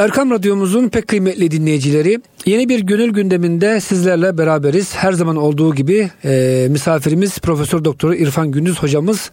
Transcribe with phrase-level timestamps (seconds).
[0.00, 4.94] Erkam Radyomuzun pek kıymetli dinleyicileri yeni bir gönül gündeminde sizlerle beraberiz.
[4.94, 9.30] Her zaman olduğu gibi e, misafirimiz Profesör Doktor İrfan Gündüz hocamız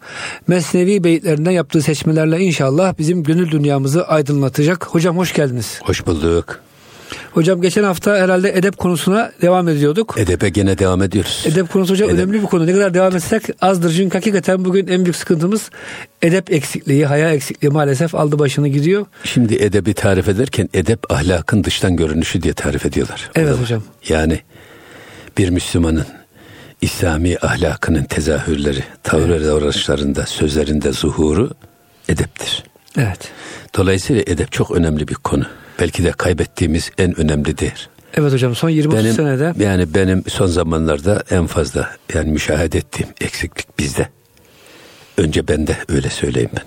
[0.48, 4.86] Mesnevi beyitlerinden yaptığı seçmelerle inşallah bizim gönül dünyamızı aydınlatacak.
[4.88, 5.80] Hocam hoş geldiniz.
[5.84, 6.67] Hoş bulduk.
[7.38, 10.16] Hocam geçen hafta herhalde edep konusuna devam ediyorduk.
[10.18, 11.44] Edepe gene devam ediyoruz.
[11.46, 12.20] Edep konusu hocam edep.
[12.20, 12.68] önemli bir konu.
[12.68, 13.94] Ne kadar devam etsek azdır.
[13.94, 15.70] Çünkü hakikaten bugün en büyük sıkıntımız
[16.22, 19.06] edep eksikliği, haya eksikliği maalesef aldı başını gidiyor.
[19.24, 23.30] Şimdi edebi tarif ederken edep ahlakın dıştan görünüşü diye tarif ediyorlar.
[23.36, 23.84] Evet hocam.
[24.10, 24.40] Yani
[25.38, 26.06] bir Müslümanın
[26.82, 29.46] İslami ahlakının tezahürleri, tavır evet.
[29.46, 31.52] davranışlarında, sözlerinde zuhuru
[32.10, 32.64] edeptir.
[32.98, 33.20] Evet.
[33.78, 35.46] Dolayısıyla edep çok önemli bir konu
[35.80, 37.90] belki de kaybettiğimiz en önemli değer.
[38.14, 39.54] Evet hocam son 20 benim, senede.
[39.64, 44.10] Yani benim son zamanlarda en fazla yani müşahede ettiğim eksiklik bizde.
[45.18, 46.66] Önce bende öyle söyleyeyim ben.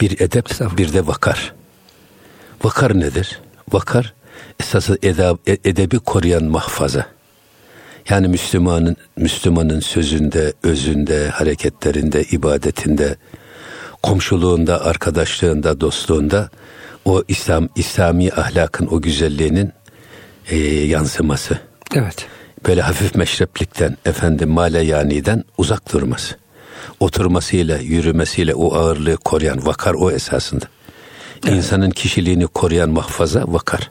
[0.00, 0.48] Bir edep
[0.78, 1.54] bir de vakar.
[2.64, 3.40] Vakar nedir?
[3.72, 4.14] Vakar
[4.60, 7.06] esası edab, e, edebi koruyan mahfaza.
[8.08, 13.16] Yani Müslümanın Müslümanın sözünde, özünde, hareketlerinde, ibadetinde,
[14.02, 16.50] komşuluğunda, arkadaşlığında, dostluğunda
[17.04, 19.72] o İslam İslami ahlakın o güzelliğinin
[20.50, 21.58] e, yansıması.
[21.94, 22.26] Evet.
[22.66, 26.36] Böyle hafif meşreplikten, efendim male yaniden uzak durması.
[27.00, 30.64] Oturmasıyla, yürümesiyle o ağırlığı koruyan vakar o esasında.
[31.44, 31.56] Evet.
[31.56, 33.90] İnsanın kişiliğini koruyan mahfaza vakar.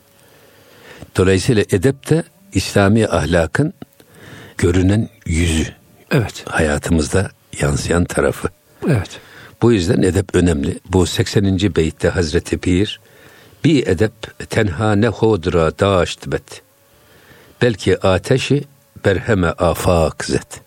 [1.18, 3.74] Dolayısıyla edep de İslami ahlakın
[4.58, 5.68] görünen yüzü.
[6.12, 6.44] Evet.
[6.50, 7.32] Hayatımızda
[7.62, 8.48] yansıyan tarafı.
[8.88, 9.20] Evet.
[9.62, 10.80] Bu yüzden edep önemli.
[10.90, 11.60] Bu 80.
[11.76, 13.00] beytte Hazreti Pir
[13.64, 16.62] bir edep tenha ne hodra daşt bet.
[17.62, 18.64] Belki ateşi
[19.06, 20.62] berheme afak zet.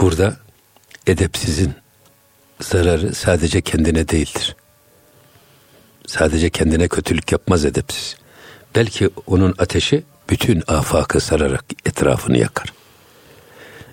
[0.00, 0.36] Burada
[1.06, 1.74] edepsizin
[2.60, 4.56] zararı sadece kendine değildir.
[6.06, 8.16] Sadece kendine kötülük yapmaz edepsiz.
[8.74, 12.72] Belki onun ateşi bütün afakı sararak etrafını yakar.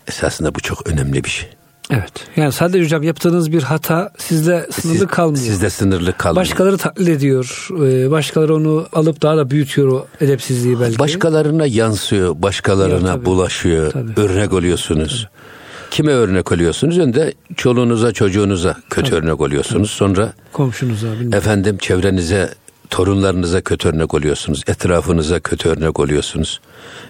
[0.08, 1.49] Esasında bu çok önemli bir şey.
[1.91, 2.11] Evet.
[2.35, 5.45] Yani sadece hocam yaptığınız bir hata sizde sınırlı Siz, kalmıyor.
[5.45, 6.45] Sizde sınırlı kalmıyor.
[6.45, 7.67] Başkaları taklit ediyor.
[7.71, 10.99] Ee, başkaları onu alıp daha da büyütüyor o edepsizliği belki.
[10.99, 13.25] Başkalarına yansıyor, başkalarına ya, tabii.
[13.25, 13.91] bulaşıyor.
[13.91, 14.11] Tabii.
[14.17, 15.27] Örnek oluyorsunuz.
[15.31, 15.41] Tabii.
[15.91, 16.97] Kime örnek oluyorsunuz?
[16.97, 19.19] Önce çoluğunuza, çocuğunuza kötü tabii.
[19.25, 19.91] örnek oluyorsunuz.
[19.91, 21.33] Sonra komşunuza, bilmiyorum.
[21.33, 22.49] efendim çevrenize
[22.91, 24.61] torunlarınıza kötü örnek oluyorsunuz.
[24.67, 26.61] Etrafınıza kötü örnek oluyorsunuz.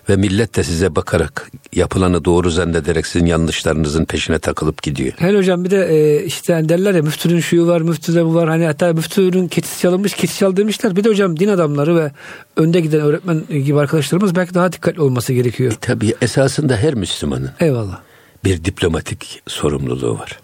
[0.10, 5.14] Ve millet de size bakarak yapılanı doğru zannederek sizin yanlışlarınızın peşine takılıp gidiyor.
[5.18, 8.50] Hele hocam bir de e, işte hani derler ya müftünün şuyu var, müftüde bu var.
[8.50, 10.96] Hani hatta müftünün keçisi çalınmış, keçi çal demişler.
[10.96, 12.12] Bir de hocam din adamları ve
[12.58, 15.72] önde giden öğretmen gibi arkadaşlarımız belki daha dikkatli olması gerekiyor.
[15.72, 18.00] E, tabii esasında her Müslümanın Eyvallah.
[18.44, 20.40] bir diplomatik sorumluluğu var.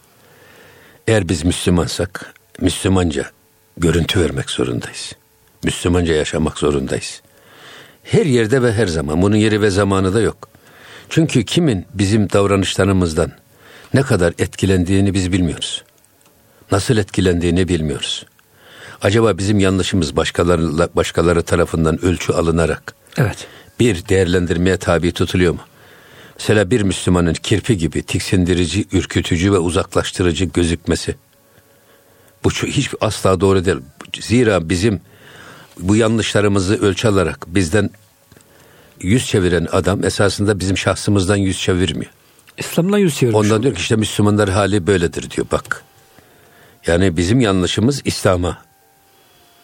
[1.07, 3.25] Eğer biz Müslümansak Müslümanca
[3.77, 5.13] görüntü vermek zorundayız.
[5.63, 7.21] Müslümanca yaşamak zorundayız.
[8.03, 9.21] Her yerde ve her zaman.
[9.21, 10.49] Bunun yeri ve zamanı da yok.
[11.09, 13.31] Çünkü kimin bizim davranışlarımızdan
[13.93, 15.83] ne kadar etkilendiğini biz bilmiyoruz.
[16.71, 18.25] Nasıl etkilendiğini bilmiyoruz.
[19.01, 23.47] Acaba bizim yanlışımız başkaları, başkaları tarafından ölçü alınarak evet.
[23.79, 25.59] bir değerlendirmeye tabi tutuluyor mu?
[26.39, 31.15] Mesela bir Müslümanın kirpi gibi tiksindirici, ürkütücü ve uzaklaştırıcı gözükmesi.
[32.43, 33.77] Bu hiç asla doğru değil.
[34.19, 35.01] Zira bizim
[35.79, 37.89] bu yanlışlarımızı ölçü alarak bizden
[39.01, 42.11] yüz çeviren adam esasında bizim şahsımızdan yüz çevirmiyor.
[42.57, 43.39] İslam'dan yüz çevirmiş.
[43.39, 45.83] Ondan diyor ki işte Müslümanlar hali böyledir diyor bak.
[46.87, 48.57] Yani bizim yanlışımız İslam'a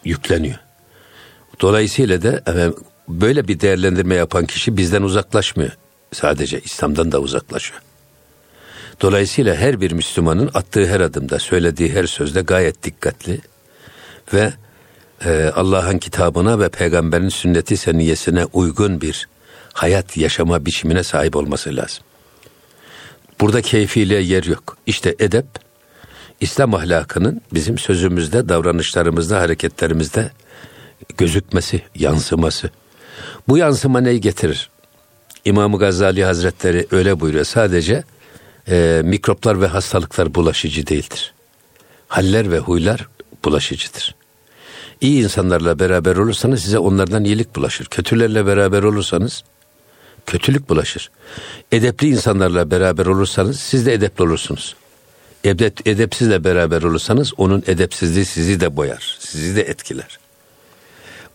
[0.03, 0.59] yükleniyor.
[1.61, 2.41] Dolayısıyla da
[3.07, 5.71] böyle bir değerlendirme yapan kişi bizden uzaklaşmıyor.
[6.11, 7.81] Sadece İslam'dan da uzaklaşıyor.
[9.01, 13.41] Dolayısıyla her bir Müslümanın attığı her adımda, söylediği her sözde gayet dikkatli
[14.33, 14.53] ve
[15.25, 19.27] e, Allah'ın kitabına ve peygamberin sünneti seniyesine uygun bir
[19.73, 22.03] hayat yaşama biçimine sahip olması lazım.
[23.41, 24.77] Burada keyfiyle yer yok.
[24.85, 25.45] İşte edep,
[26.41, 30.31] İslam ahlakının bizim sözümüzde, davranışlarımızda, hareketlerimizde
[31.17, 32.69] gözükmesi, yansıması.
[33.47, 34.69] Bu yansıma neyi getirir?
[35.45, 37.45] İmam Gazali Hazretleri öyle buyuruyor.
[37.45, 38.03] Sadece
[38.69, 41.33] e, mikroplar ve hastalıklar bulaşıcı değildir.
[42.07, 43.07] Haller ve huylar
[43.45, 44.15] bulaşıcıdır.
[45.03, 47.85] İyi insanlarla beraber olursanız size onlardan iyilik bulaşır.
[47.85, 49.43] Kötülerle beraber olursanız
[50.25, 51.11] kötülük bulaşır.
[51.71, 54.75] Edepli insanlarla beraber olursanız siz de edepli olursunuz.
[55.43, 60.19] Edep, edepsizle beraber olursanız onun edepsizliği sizi de boyar, sizi de etkiler.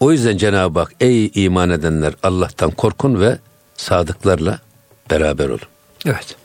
[0.00, 3.38] O yüzden Cenab-ı Hak ey iman edenler Allah'tan korkun ve
[3.76, 4.58] sadıklarla
[5.10, 5.68] beraber olun.
[6.06, 6.36] Evet.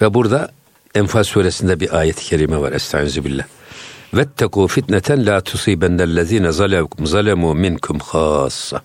[0.00, 0.50] Ve burada
[0.94, 2.72] Enfal suresinde bir ayet-i kerime var.
[2.72, 3.44] Estaizu billah.
[4.14, 6.52] Vettekû fitneten la tusibennellezîne
[7.04, 8.82] zalemu minkum hassa.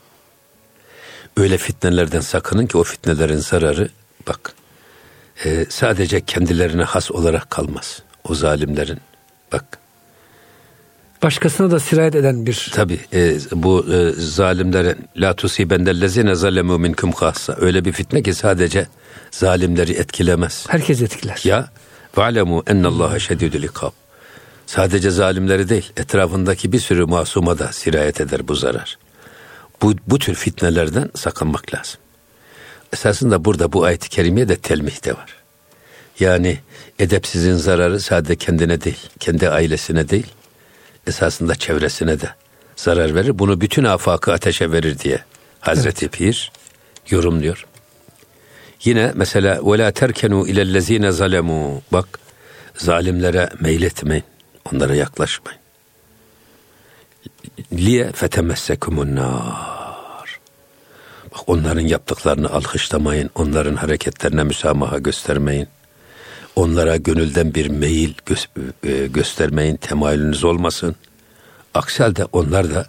[1.38, 3.90] Öyle fitnelerden sakının ki o fitnelerin zararı
[4.28, 4.54] bak
[5.46, 8.02] e, sadece kendilerine has olarak kalmaz.
[8.24, 9.00] O zalimlerin
[9.52, 9.66] bak
[11.24, 12.72] başkasına da sirayet eden bir.
[12.74, 18.88] Tabi e, bu e, zalimlerin la tusibendellezine zalemu minkum khassa öyle bir fitne ki sadece
[19.32, 20.66] zalimleri etkilemez.
[20.70, 21.42] Herkes etkiler.
[21.44, 21.70] Ya
[22.18, 24.01] ve alemu ennallaha şedidül ikab.
[24.72, 28.98] Sadece zalimleri değil etrafındaki bir sürü masuma da sirayet eder bu zarar.
[29.82, 32.00] Bu, bu tür fitnelerden sakınmak lazım.
[32.94, 35.36] Esasında burada bu ayet-i kerimeye de telmih de var.
[36.20, 36.60] Yani
[37.00, 40.28] edepsizin zararı sadece kendine değil, kendi ailesine değil,
[41.08, 42.30] esasında çevresine de
[42.76, 43.40] zarar verir.
[43.40, 45.20] Bunu bütün afakı ateşe verir diye
[45.60, 46.14] Hazreti evet.
[46.14, 46.52] Pir
[47.10, 47.66] yorumluyor.
[48.84, 51.82] Yine mesela ve la terkenu ilellezine zalemu.
[51.92, 52.20] Bak
[52.78, 54.24] zalimlere meyletmeyin.
[54.74, 55.60] Onlara yaklaşmayın.
[57.74, 60.40] Liye fetemessekumun nar.
[61.32, 63.30] Bak onların yaptıklarını alkışlamayın.
[63.36, 65.68] Onların hareketlerine müsamaha göstermeyin.
[66.56, 70.96] Onlara gönülden bir meyil gö- e, göstermeyin, temayülünüz olmasın.
[71.74, 72.86] Aksi halde onlar da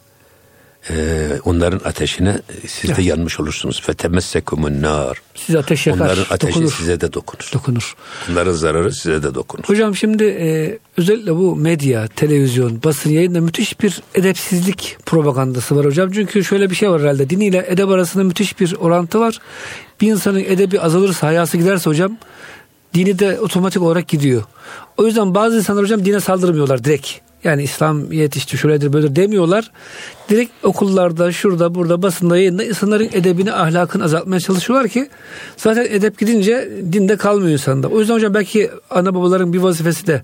[0.90, 3.06] e, onların ateşine siz de evet.
[3.06, 3.82] yanmış olursunuz.
[3.82, 5.18] Fetemessekumun nar.
[5.34, 6.72] Siz ateş yakar, Onların ateşi dokunur.
[6.72, 7.50] size de dokunur.
[7.54, 7.94] Dokunur.
[8.30, 9.64] Onların zararı size de dokunur.
[9.64, 16.10] Hocam şimdi e, özellikle bu medya, televizyon, basın yayında müthiş bir edepsizlik propagandası var hocam.
[16.12, 17.30] Çünkü şöyle bir şey var herhalde.
[17.30, 19.38] Din ile edep arasında müthiş bir orantı var.
[20.00, 22.16] Bir insanın edebi azalırsa, hayası giderse hocam
[22.94, 24.42] dini de otomatik olarak gidiyor.
[24.96, 27.08] O yüzden bazı insanlar hocam dine saldırmıyorlar direkt.
[27.44, 29.70] Yani İslam yetişti şöyledir böyle demiyorlar.
[30.32, 35.08] Direkt okullarda, şurada, burada, basında, yayında insanların edebini, ahlakını azaltmaya çalışıyorlar ki
[35.56, 37.88] zaten edep gidince dinde kalmıyor insanda.
[37.88, 40.22] O yüzden hocam belki ana babaların bir vazifesi de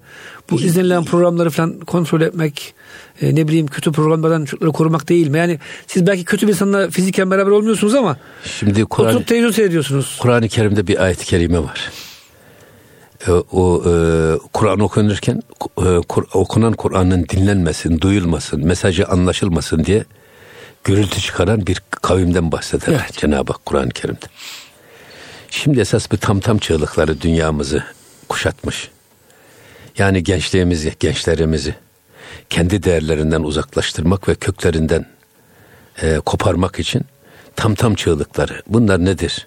[0.51, 2.75] bu izlenilen programları falan kontrol etmek,
[3.23, 5.39] e, ne bileyim kötü programlardan çocukları korumak değil mi?
[5.39, 10.19] Yani siz belki kötü bir insanla fiziken beraber olmuyorsunuz ama Şimdi Kur'an, oturup televizyon seyrediyorsunuz.
[10.21, 11.91] Kur'an-ı Kerim'de bir ayet-i kerime var.
[13.27, 13.93] E, o e,
[14.53, 15.43] Kur'an okunurken
[15.79, 15.89] e,
[16.35, 20.05] okunan Kur'an'ın dinlenmesin, duyulmasın, mesajı anlaşılmasın diye
[20.85, 23.13] gürültü çıkaran bir kavimden bahseder evet.
[23.13, 24.27] Cenab-ı Hak Kur'an-ı Kerim'de.
[25.51, 27.85] Şimdi esas bir tam tam çığlıkları dünyamızı
[28.29, 28.91] kuşatmış.
[29.99, 31.75] Yani gençliğimizi, gençlerimizi
[32.51, 35.07] kendi değerlerinden uzaklaştırmak ve köklerinden
[36.03, 37.03] e, koparmak için
[37.57, 38.63] tam tam çığlıkları.
[38.67, 39.47] Bunlar nedir?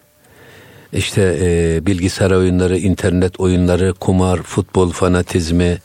[0.94, 5.78] İşte e, bilgisayar oyunları, internet oyunları, kumar, futbol fanatizmi,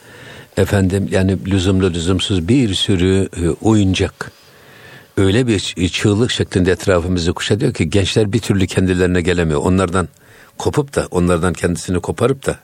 [0.56, 4.32] efendim yani lüzumlu lüzumsuz bir sürü e, oyuncak.
[5.16, 9.60] Öyle bir çığlık şeklinde etrafımızı kuşatıyor ki gençler bir türlü kendilerine gelemiyor.
[9.60, 10.08] Onlardan
[10.58, 12.58] kopup da onlardan kendisini koparıp da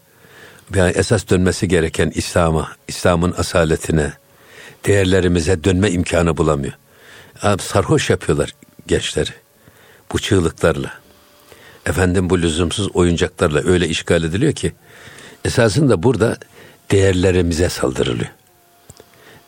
[0.75, 4.13] yani esas dönmesi gereken İslam'a, İslam'ın asaletine,
[4.87, 6.75] değerlerimize dönme imkanı bulamıyor.
[7.43, 8.55] Abi sarhoş yapıyorlar
[8.87, 9.31] gençleri
[10.13, 11.02] bu çığlıklarla
[11.87, 14.73] efendim bu lüzumsuz oyuncaklarla öyle işgal ediliyor ki
[15.45, 16.37] esasında burada
[16.91, 18.31] değerlerimize saldırılıyor.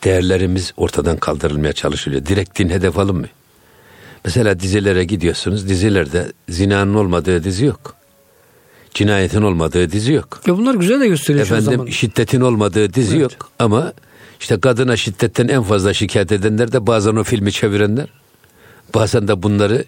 [0.05, 2.27] Değerlerimiz ortadan kaldırılmaya çalışılıyor.
[2.27, 3.35] Direkt din hedef alınmıyor.
[4.25, 5.69] Mesela dizilere gidiyorsunuz.
[5.69, 7.95] Dizilerde zinanın olmadığı dizi yok.
[8.95, 10.41] Cinayetin olmadığı dizi yok.
[10.47, 11.87] Ya bunlar güzel de gösteriyor Efendim zaman.
[11.87, 13.23] şiddetin olmadığı dizi evet.
[13.23, 13.51] yok.
[13.59, 13.93] Ama
[14.41, 18.07] işte kadına şiddetten en fazla şikayet edenler de bazen o filmi çevirenler.
[18.95, 19.85] Bazen de bunları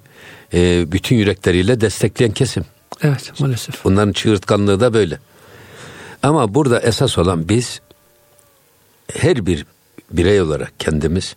[0.55, 2.65] e, bütün yürekleriyle destekleyen kesim.
[3.03, 3.85] Evet maalesef.
[3.85, 5.19] Bunların çığırtkanlığı da böyle.
[6.23, 7.81] Ama burada esas olan biz
[9.13, 9.67] her bir
[10.11, 11.37] birey olarak kendimiz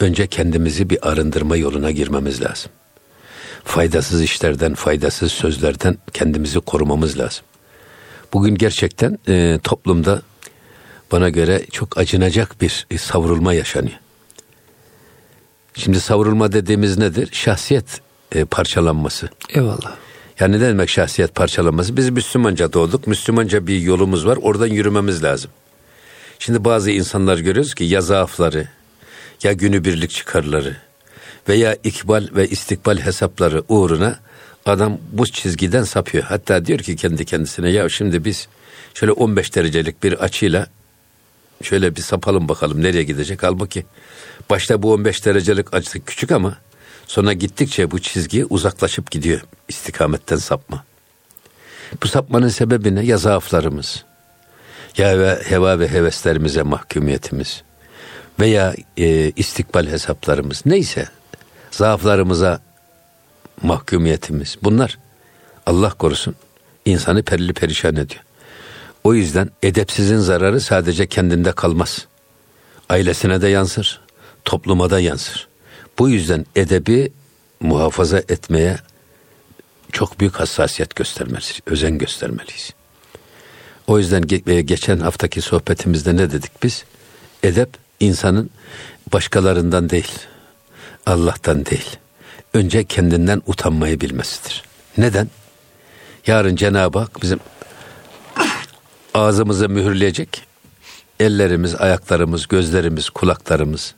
[0.00, 2.72] önce kendimizi bir arındırma yoluna girmemiz lazım.
[3.64, 7.44] Faydasız işlerden, faydasız sözlerden kendimizi korumamız lazım.
[8.32, 10.22] Bugün gerçekten e, toplumda
[11.12, 13.98] bana göre çok acınacak bir savrulma yaşanıyor.
[15.74, 17.28] Şimdi savrulma dediğimiz nedir?
[17.32, 18.00] Şahsiyet
[18.34, 19.28] e, parçalanması.
[19.48, 19.96] Eyvallah.
[20.40, 21.96] Yani ne demek şahsiyet parçalanması?
[21.96, 23.06] Biz Müslümanca doğduk.
[23.06, 24.38] Müslümanca bir yolumuz var.
[24.42, 25.50] Oradan yürümemiz lazım.
[26.38, 28.68] Şimdi bazı insanlar görüyoruz ki ya zaafları,
[29.42, 30.76] ya günübirlik çıkarları
[31.48, 34.18] veya ikbal ve istikbal hesapları uğruna
[34.66, 36.24] adam bu çizgiden sapıyor.
[36.24, 38.48] Hatta diyor ki kendi kendisine ya şimdi biz
[38.94, 40.66] şöyle 15 derecelik bir açıyla
[41.62, 43.42] şöyle bir sapalım bakalım nereye gidecek.
[43.42, 43.84] Halbuki
[44.50, 46.56] başta bu 15 derecelik açı küçük ama
[47.12, 50.84] Sonra gittikçe bu çizgi uzaklaşıp gidiyor istikametten sapma.
[52.02, 53.04] Bu sapmanın sebebi ne?
[53.04, 54.04] Ya zaaflarımız,
[54.96, 57.62] ya ve heva ve heveslerimize mahkumiyetimiz
[58.40, 61.08] veya e, istikbal hesaplarımız neyse
[61.70, 62.60] zaaflarımıza
[63.62, 64.98] mahkumiyetimiz bunlar
[65.66, 66.34] Allah korusun
[66.84, 68.22] insanı perili perişan ediyor.
[69.04, 72.06] O yüzden edepsizin zararı sadece kendinde kalmaz.
[72.88, 74.00] Ailesine de yansır,
[74.44, 75.51] topluma da yansır.
[76.02, 77.12] Bu yüzden edebi
[77.60, 78.78] muhafaza etmeye
[79.92, 82.70] çok büyük hassasiyet göstermeliyiz, özen göstermeliyiz.
[83.86, 84.22] O yüzden
[84.66, 86.84] geçen haftaki sohbetimizde ne dedik biz?
[87.42, 87.68] Edep
[88.00, 88.50] insanın
[89.12, 90.18] başkalarından değil,
[91.06, 91.96] Allah'tan değil.
[92.54, 94.62] Önce kendinden utanmayı bilmesidir.
[94.98, 95.30] Neden?
[96.26, 97.40] Yarın Cenab-ı Hak bizim
[99.14, 100.46] ağzımızı mühürleyecek.
[101.20, 103.94] Ellerimiz, ayaklarımız, gözlerimiz, kulaklarımız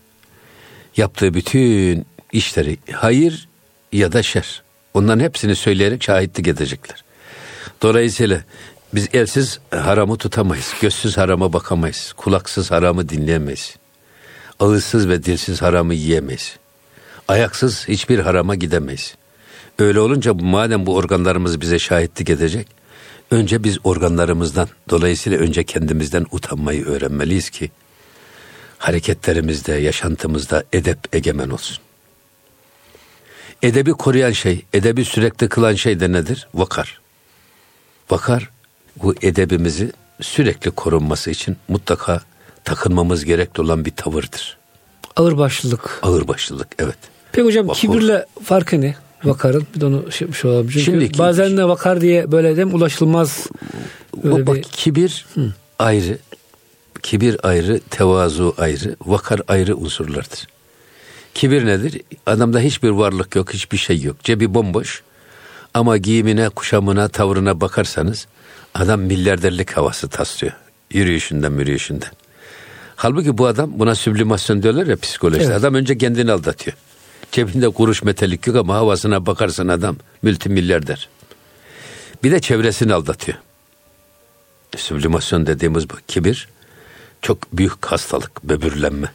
[0.96, 3.48] yaptığı bütün işleri hayır
[3.92, 4.62] ya da şer.
[4.94, 7.04] Onların hepsini söyleyerek şahitlik edecekler.
[7.82, 8.40] Dolayısıyla
[8.94, 10.74] biz elsiz haramı tutamayız.
[10.80, 12.12] Gözsüz harama bakamayız.
[12.16, 13.76] Kulaksız haramı dinleyemeyiz.
[14.60, 16.56] Ağızsız ve dilsiz haramı yiyemeyiz.
[17.28, 19.14] Ayaksız hiçbir harama gidemeyiz.
[19.78, 22.66] Öyle olunca madem bu organlarımız bize şahitlik edecek,
[23.30, 27.70] önce biz organlarımızdan, dolayısıyla önce kendimizden utanmayı öğrenmeliyiz ki
[28.84, 31.76] hareketlerimizde, yaşantımızda edep egemen olsun.
[33.62, 36.48] Edebi koruyan şey, edebi sürekli kılan şey de nedir?
[36.54, 37.00] Vakar.
[38.10, 38.50] Vakar
[39.02, 42.20] bu edebimizi sürekli korunması için mutlaka
[42.64, 44.58] takınmamız gerekli olan bir tavırdır.
[45.16, 46.00] Ağırbaşlılık.
[46.02, 46.98] Ağırbaşlılık evet.
[47.32, 47.78] Peki hocam Vakor.
[47.78, 48.96] kibirle farkı ne?
[49.24, 50.68] Vakarın bir de onu şey yapmış olalım.
[50.68, 53.46] Çünkü Şimdi, bazen de vakar diye böyle dem ulaşılmaz.
[54.24, 54.62] Böyle o, bir...
[54.62, 55.52] Kibir Hı.
[55.78, 56.18] ayrı,
[57.04, 60.46] kibir ayrı, tevazu ayrı, vakar ayrı unsurlardır.
[61.34, 62.00] Kibir nedir?
[62.26, 64.24] Adamda hiçbir varlık yok, hiçbir şey yok.
[64.24, 65.02] Cebi bomboş.
[65.74, 68.26] Ama giyimine, kuşamına, tavrına bakarsanız
[68.74, 70.52] adam milyarderlik havası taslıyor.
[70.90, 72.10] Yürüyüşünden, yürüyüşünden.
[72.96, 75.44] Halbuki bu adam buna süblimasyon diyorlar ya psikolojide.
[75.44, 75.56] Evet.
[75.56, 76.76] Adam önce kendini aldatıyor.
[77.32, 81.08] Cebinde kuruş metelik yok ama havasına bakarsın adam multimilyarder.
[82.22, 83.38] Bir de çevresini aldatıyor.
[84.76, 85.94] Süblimasyon dediğimiz bu.
[86.08, 86.48] Kibir
[87.24, 89.12] çok büyük hastalık, böbürlenme.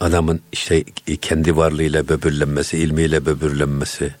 [0.00, 0.84] Adamın işte
[1.20, 4.14] kendi varlığıyla böbürlenmesi, ilmiyle böbürlenmesi,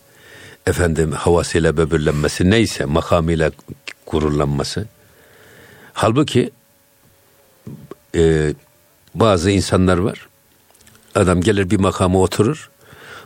[0.66, 3.50] efendim havasıyla böbürlenmesi neyse makamıyla
[4.06, 4.86] gururlanması.
[5.92, 6.50] Halbuki
[8.14, 8.54] e,
[9.14, 10.28] bazı insanlar var.
[11.14, 12.70] Adam gelir bir makama oturur.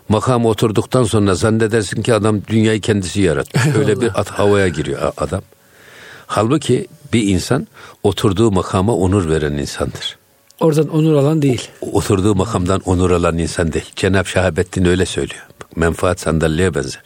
[0.08, 3.66] Makama oturduktan sonra zannedersin ki adam dünyayı kendisi yaratmış.
[3.78, 5.42] Öyle bir at havaya giriyor adam.
[6.26, 7.66] Halbuki bir insan
[8.02, 10.18] oturduğu makama onur veren insandır.
[10.60, 11.68] Oradan onur alan değil.
[11.80, 13.90] Oturduğu makamdan onur alan insan değil.
[13.96, 15.46] Cenab-ı Şahabettin öyle söylüyor.
[15.76, 17.02] Menfaat sandalyeye benzer.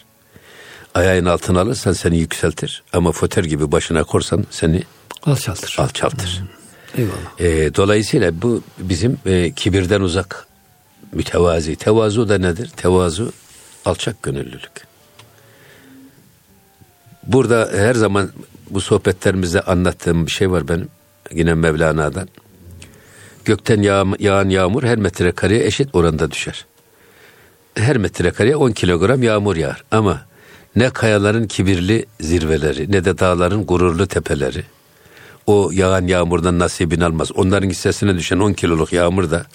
[0.94, 2.82] Ayağın altına alırsan seni yükseltir.
[2.92, 4.82] Ama foter gibi başına korsan seni
[5.26, 5.76] alçaltır.
[5.78, 6.40] Alçaltır.
[6.40, 7.02] Hmm.
[7.02, 7.40] Eyvallah.
[7.40, 10.46] E, dolayısıyla bu bizim e, kibirden uzak
[11.12, 11.76] mütevazi.
[11.76, 12.70] Tevazu da nedir?
[12.76, 13.32] Tevazu
[13.84, 14.86] alçak gönüllülük.
[17.26, 18.30] Burada her zaman
[18.74, 20.88] bu sohbetlerimizde anlattığım bir şey var benim.
[21.32, 22.28] Yine Mevlana'dan.
[23.44, 26.66] Gökten yağ, yağan yağmur her metrekareye eşit oranda düşer.
[27.74, 29.84] Her metrekareye 10 kilogram yağmur yağar.
[29.90, 30.22] Ama
[30.76, 34.64] ne kayaların kibirli zirveleri ne de dağların gururlu tepeleri
[35.46, 37.32] o yağan yağmurdan nasibini almaz.
[37.32, 39.46] Onların hissesine düşen 10 kiloluk yağmur da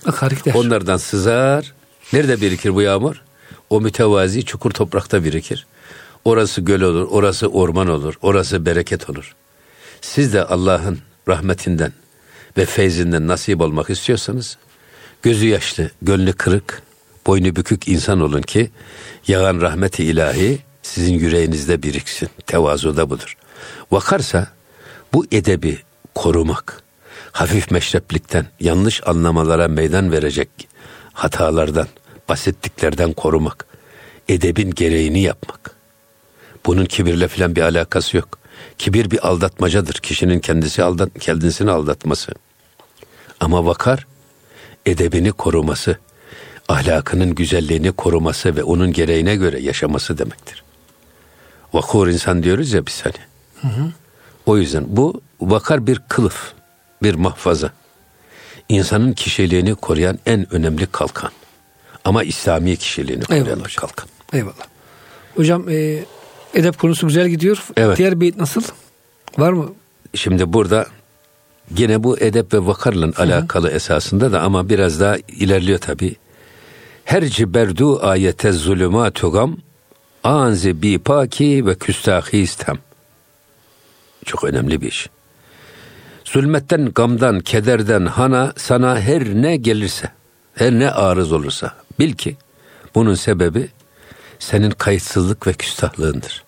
[0.56, 1.74] onlardan sızar.
[2.14, 3.22] Nerede birikir bu yağmur?
[3.70, 5.68] O mütevazi çukur toprakta birikir.
[6.27, 9.36] Orası göl olur, orası orman olur, orası bereket olur.
[10.01, 11.93] Siz de Allah'ın rahmetinden
[12.57, 14.57] ve feyzinden nasip olmak istiyorsanız
[15.22, 16.81] gözü yaşlı, gönlü kırık,
[17.27, 18.72] boynu bükük insan olun ki
[19.27, 22.29] yağan rahmeti ilahi sizin yüreğinizde biriksin.
[22.46, 23.38] Tevazu da budur.
[23.91, 24.48] Vakarsa
[25.13, 25.77] bu edebi
[26.15, 26.84] korumak,
[27.31, 30.50] hafif meşreplikten, yanlış anlamalara meydan verecek
[31.13, 31.88] hatalardan,
[32.29, 33.65] basitliklerden korumak,
[34.27, 35.76] edebin gereğini yapmak.
[36.68, 38.40] Bunun kibirle filan bir alakası yok.
[38.78, 39.94] Kibir bir aldatmacadır.
[39.94, 42.32] Kişinin kendisi aldat, kendisini aldatması.
[43.40, 44.08] Ama vakar,
[44.86, 45.98] edebini koruması,
[46.68, 50.64] ahlakının güzelliğini koruması ve onun gereğine göre yaşaması demektir.
[51.74, 53.14] Vakur insan diyoruz ya biz hani.
[53.62, 53.92] Hı hı.
[54.46, 56.54] O yüzden bu vakar bir kılıf,
[57.04, 57.72] bir mahfaza.
[58.70, 61.32] İnsanın kişiliğini koruyan en önemli kalkan.
[62.06, 64.08] Ama İslami kişiliğini koruyan Eyvallah kalkan.
[64.34, 64.68] Eyvallah.
[65.36, 66.06] Hocam e,
[66.54, 67.63] edep konusu güzel gidiyor.
[67.77, 67.98] Evet.
[67.98, 68.62] Diğer beyit nasıl?
[69.38, 69.74] Var mı?
[70.13, 70.86] Şimdi burada
[71.74, 73.24] gene bu edep ve vakarla Hı-hı.
[73.24, 76.16] alakalı esasında da ama biraz daha ilerliyor tabi.
[77.06, 79.58] Her ciberdu ayete zulümatü gam
[80.24, 82.77] anzi bi paki ve küstahi istem.
[84.25, 85.10] Çok önemli bir iş.
[86.25, 90.10] Zulmetten, gamdan, kederden, hana, sana her ne gelirse,
[90.54, 92.38] her ne arız olursa bil ki
[92.96, 93.68] bunun sebebi
[94.39, 96.44] senin kayıtsızlık ve küstahlığındır.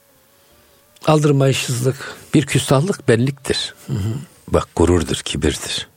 [1.08, 2.16] Aldırmayışsızlık.
[2.34, 3.74] Bir küstahlık benliktir.
[3.88, 4.14] Hı hı.
[4.48, 5.88] Bak gururdur, kibirdir.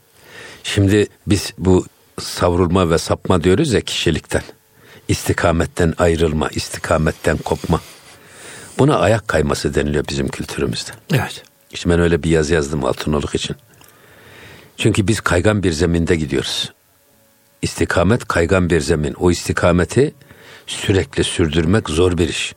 [0.63, 1.85] Şimdi biz bu
[2.19, 4.43] savrulma ve sapma diyoruz ya kişilikten.
[5.07, 7.81] İstikametten ayrılma, istikametten kopma.
[8.79, 10.91] Buna ayak kayması deniliyor bizim kültürümüzde.
[11.13, 11.43] Evet.
[11.71, 13.55] İşte ben öyle bir yaz yazdım Altınoluk için.
[14.77, 16.71] Çünkü biz kaygan bir zeminde gidiyoruz.
[17.61, 19.13] İstikamet kaygan bir zemin.
[19.13, 20.13] O istikameti
[20.67, 22.55] sürekli sürdürmek zor bir iş.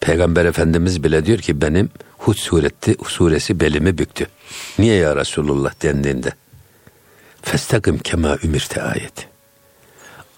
[0.00, 4.26] Peygamber Efendimiz bile diyor ki benim Hud sureti, suresi belimi büktü.
[4.78, 6.32] Niye ya Resulullah dendiğinde?
[7.42, 9.28] Festakim kema ümirte ayeti.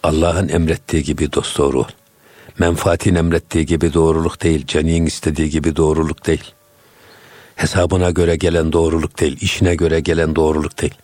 [0.02, 1.88] Allah'ın emrettiği gibi dosdoğru ol.
[2.58, 6.52] Menfaatin emrettiği gibi doğruluk değil, canın istediği gibi doğruluk değil.
[7.56, 10.94] Hesabına göre gelen doğruluk değil, işine göre gelen doğruluk değil.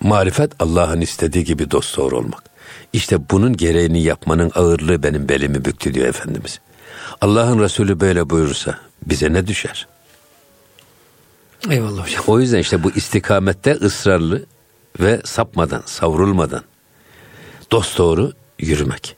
[0.00, 2.49] Marifet Allah'ın istediği gibi dosdoğru olmak.
[2.92, 6.60] İşte bunun gereğini yapmanın ağırlığı benim belimi büktü diyor Efendimiz.
[7.20, 9.86] Allah'ın Resulü böyle buyurursa bize ne düşer?
[11.70, 12.24] Eyvallah hocam.
[12.26, 14.46] O yüzden işte bu istikamette ısrarlı
[15.00, 16.62] ve sapmadan, savrulmadan
[17.72, 19.16] dost doğru yürümek.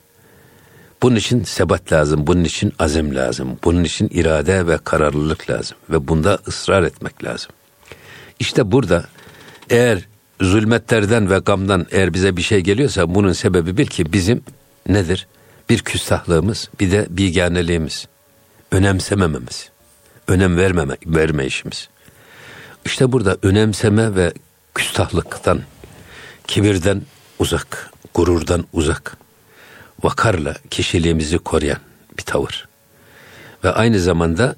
[1.01, 6.07] Bunun için sebat lazım, bunun için azim lazım, bunun için irade ve kararlılık lazım ve
[6.07, 7.51] bunda ısrar etmek lazım.
[8.39, 9.05] İşte burada
[9.69, 10.07] eğer
[10.43, 14.43] zulmetlerden ve gamdan eğer bize bir şey geliyorsa bunun sebebi bil ki bizim
[14.89, 15.27] nedir?
[15.69, 18.07] Bir küstahlığımız, bir de bilganeliğimiz,
[18.71, 19.69] önemsemememiz,
[20.27, 21.89] önem vermeme, verme işimiz.
[22.85, 24.33] İşte burada önemseme ve
[24.75, 25.61] küstahlıktan,
[26.47, 27.01] kibirden
[27.39, 29.17] uzak, gururdan uzak,
[30.03, 31.79] vakarla kişiliğimizi koruyan
[32.17, 32.67] bir tavır.
[33.63, 34.55] Ve aynı zamanda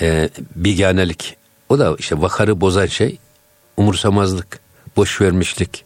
[0.00, 1.36] e, biganelik.
[1.68, 3.18] O da işte vakarı bozan şey
[3.76, 4.60] umursamazlık,
[4.98, 5.84] boş vermişlik.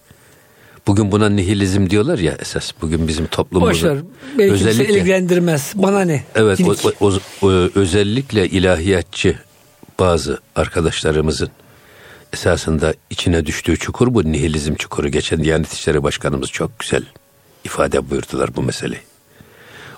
[0.86, 2.72] Bugün buna nihilizm diyorlar ya esas.
[2.82, 3.90] Bugün bizim toplumumuzda.
[3.90, 4.04] Boşver.
[4.38, 5.72] Belki özellikle, ilgilendirmez.
[5.74, 6.24] Bana ne?
[6.34, 9.38] Evet o, o, o, özellikle ilahiyatçı
[9.98, 11.50] bazı arkadaşlarımızın
[12.32, 15.08] esasında içine düştüğü çukur bu nihilizm çukuru.
[15.08, 17.02] Geçen Diyanet İşleri Başkanımız çok güzel
[17.64, 19.02] ifade buyurdular bu meseleyi.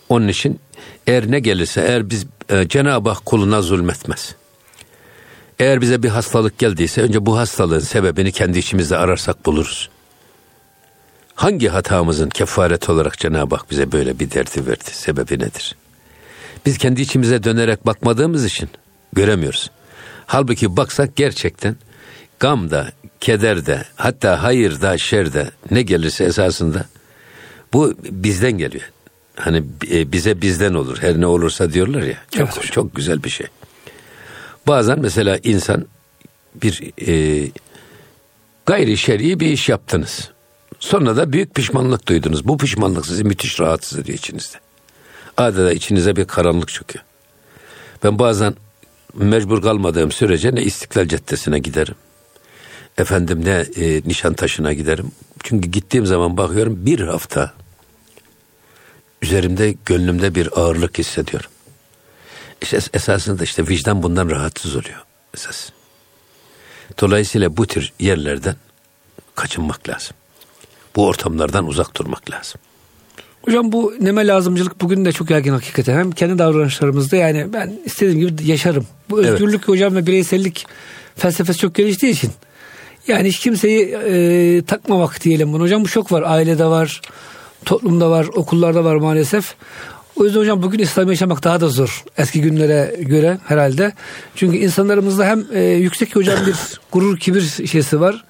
[0.08, 0.60] Onun için
[1.06, 4.34] eğer ne gelirse eğer biz e, Cenab-ı Hak kuluna zulmetmez.
[5.58, 9.90] Eğer bize bir hastalık geldiyse önce bu hastalığın sebebini kendi içimizde ararsak buluruz.
[11.34, 14.84] Hangi hatamızın kefaret olarak Cenab-ı Hak bize böyle bir derdi verdi?
[14.92, 15.76] Sebebi nedir?
[16.66, 18.68] Biz kendi içimize dönerek bakmadığımız için
[19.12, 19.70] göremiyoruz.
[20.26, 21.76] Halbuki baksak gerçekten
[22.40, 26.84] gamda, kederde, hatta hayırda, şerde ne gelirse esasında
[27.72, 28.90] bu bizden geliyor.
[29.36, 30.98] Hani e, bize bizden olur.
[31.00, 32.18] Her ne olursa diyorlar ya.
[32.30, 32.72] Çok, evet.
[32.72, 33.46] çok güzel bir şey.
[34.66, 35.86] Bazen mesela insan
[36.54, 37.48] bir e,
[38.66, 40.30] gayri şer'i bir iş yaptınız.
[40.80, 42.48] Sonra da büyük pişmanlık duydunuz.
[42.48, 44.56] Bu pişmanlık sizi müthiş rahatsız ediyor içinizde.
[45.36, 47.04] Adeta içinize bir karanlık çöküyor.
[48.04, 48.54] Ben bazen
[49.14, 51.94] mecbur kalmadığım sürece ne İstiklal Caddesi'ne giderim.
[52.98, 55.12] Efendim ne e, Nişantaşı'na giderim.
[55.42, 57.52] Çünkü gittiğim zaman bakıyorum bir hafta
[59.22, 61.50] üzerimde gönlümde bir ağırlık hissediyorum.
[62.64, 65.70] İşte esasında işte vicdan bundan rahatsız oluyor esas.
[67.00, 68.56] Dolayısıyla bu tür yerlerden
[69.34, 70.16] kaçınmak lazım.
[70.96, 72.60] Bu ortamlardan uzak durmak lazım.
[73.42, 75.98] Hocam bu neme lazımcılık bugün de çok yaygın hakikaten.
[75.98, 78.86] Hem kendi davranışlarımızda yani ben istediğim gibi yaşarım.
[79.10, 79.68] Bu özgürlük evet.
[79.68, 80.66] hocam ve bireysellik
[81.16, 82.30] felsefesi çok geliştiği için.
[83.08, 85.62] Yani hiç kimseyi e, takmamak diyelim bunu.
[85.62, 86.22] Hocam bu çok var.
[86.22, 87.00] Ailede var,
[87.64, 89.54] toplumda var, okullarda var maalesef.
[90.16, 93.92] O yüzden hocam bugün İslam yaşamak daha da zor eski günlere göre herhalde.
[94.34, 96.54] Çünkü insanlarımızda hem e, yüksek hocam bir
[96.92, 98.24] gurur kibir şeysi var.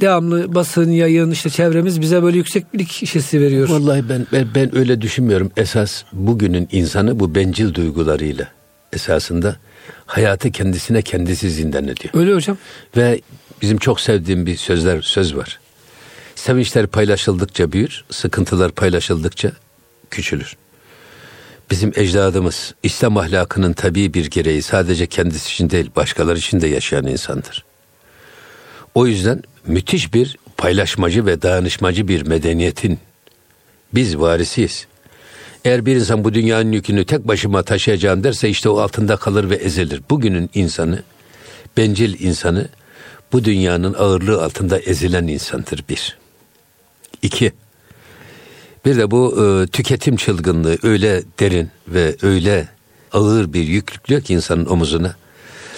[0.00, 3.68] Devamlı basın, yayın, işte çevremiz bize böyle yükseklik şeysi veriyor.
[3.68, 5.50] Vallahi ben, ben ben öyle düşünmüyorum.
[5.56, 8.48] Esas bugünün insanı bu bencil duygularıyla
[8.92, 9.56] esasında
[10.06, 12.14] hayatı kendisine kendisi zindan ediyor.
[12.14, 12.56] Öyle hocam.
[12.96, 13.20] Ve
[13.62, 15.60] bizim çok sevdiğim bir sözler söz var.
[16.34, 19.52] Sevinçler paylaşıldıkça büyür, sıkıntılar paylaşıldıkça
[20.10, 20.56] küçülür.
[21.70, 27.06] Bizim ecdadımız İslam ahlakının tabii bir gereği sadece kendisi için değil başkaları için de yaşayan
[27.06, 27.64] insandır.
[28.94, 32.98] O yüzden müthiş bir paylaşmacı ve dayanışmacı bir medeniyetin
[33.94, 34.86] biz varisiyiz.
[35.64, 39.56] Eğer bir insan bu dünyanın yükünü tek başıma taşıyacağım derse işte o altında kalır ve
[39.56, 40.02] ezilir.
[40.10, 41.02] Bugünün insanı,
[41.76, 42.68] bencil insanı
[43.32, 46.18] bu dünyanın ağırlığı altında ezilen insandır bir.
[47.22, 47.52] İki,
[48.88, 52.68] bir de bu e, tüketim çılgınlığı öyle derin ve öyle
[53.12, 55.16] ağır bir yük yüklüyor ki insanın omuzuna.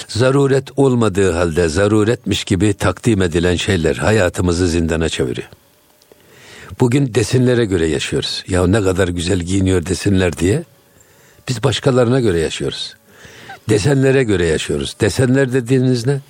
[0.09, 5.49] Zaruret olmadığı halde zaruretmiş gibi takdim edilen şeyler hayatımızı zindana çeviriyor.
[6.81, 8.45] Bugün desinlere göre yaşıyoruz.
[8.49, 10.65] Ya ne kadar güzel giyiniyor desinler diye.
[11.49, 12.95] Biz başkalarına göre yaşıyoruz.
[13.69, 14.97] Desenlere göre yaşıyoruz.
[15.01, 16.21] Desenler dediğiniz ne?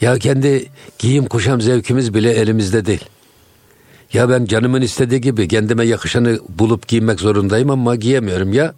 [0.00, 0.66] Ya kendi
[0.98, 3.04] giyim kuşam zevkimiz bile elimizde değil.
[4.14, 8.74] Ya ben canımın istediği gibi kendime yakışanı bulup giymek zorundayım ama giyemiyorum ya.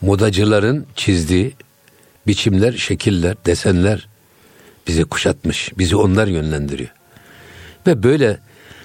[0.00, 1.54] Modacıların çizdiği
[2.26, 4.08] biçimler, şekiller, desenler
[4.86, 5.72] bizi kuşatmış.
[5.78, 6.90] Bizi onlar yönlendiriyor.
[7.86, 8.38] Ve böyle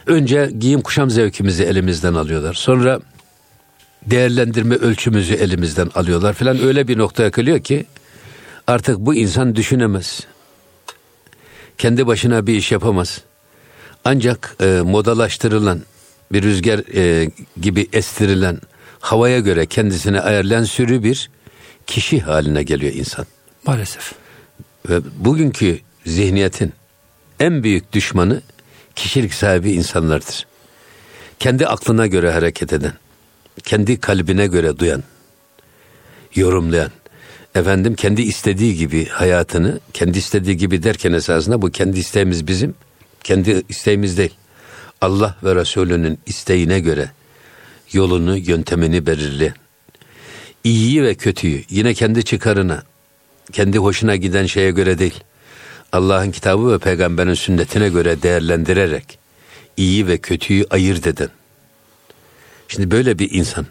[0.07, 2.53] önce giyim kuşam zevkimizi elimizden alıyorlar.
[2.53, 2.99] Sonra
[4.05, 7.85] değerlendirme ölçümüzü elimizden alıyorlar falan öyle bir noktaya geliyor ki
[8.67, 10.19] artık bu insan düşünemez.
[11.77, 13.21] Kendi başına bir iş yapamaz.
[14.05, 15.81] Ancak e, modalaştırılan
[16.31, 18.59] bir rüzgar e, gibi estirilen
[18.99, 21.29] havaya göre kendisine ayarlayan sürü bir
[21.87, 23.25] kişi haline geliyor insan.
[23.65, 24.13] Maalesef.
[24.89, 26.73] Ve bugünkü zihniyetin
[27.39, 28.41] en büyük düşmanı
[28.95, 30.47] kişilik sahibi insanlardır.
[31.39, 32.93] Kendi aklına göre hareket eden,
[33.63, 35.03] kendi kalbine göre duyan,
[36.35, 36.91] yorumlayan,
[37.55, 42.75] efendim kendi istediği gibi hayatını, kendi istediği gibi derken esasında bu kendi isteğimiz bizim,
[43.23, 44.33] kendi isteğimiz değil.
[45.01, 47.11] Allah ve Resulünün isteğine göre
[47.91, 49.55] yolunu, yöntemini belirleyen,
[50.63, 52.83] iyiyi ve kötüyü yine kendi çıkarına,
[53.51, 55.23] kendi hoşuna giden şeye göre değil,
[55.91, 59.19] Allah'ın kitabı ve peygamberin sünnetine göre değerlendirerek
[59.77, 61.29] iyi ve kötüyü ayırt eden.
[62.67, 63.65] Şimdi böyle bir insan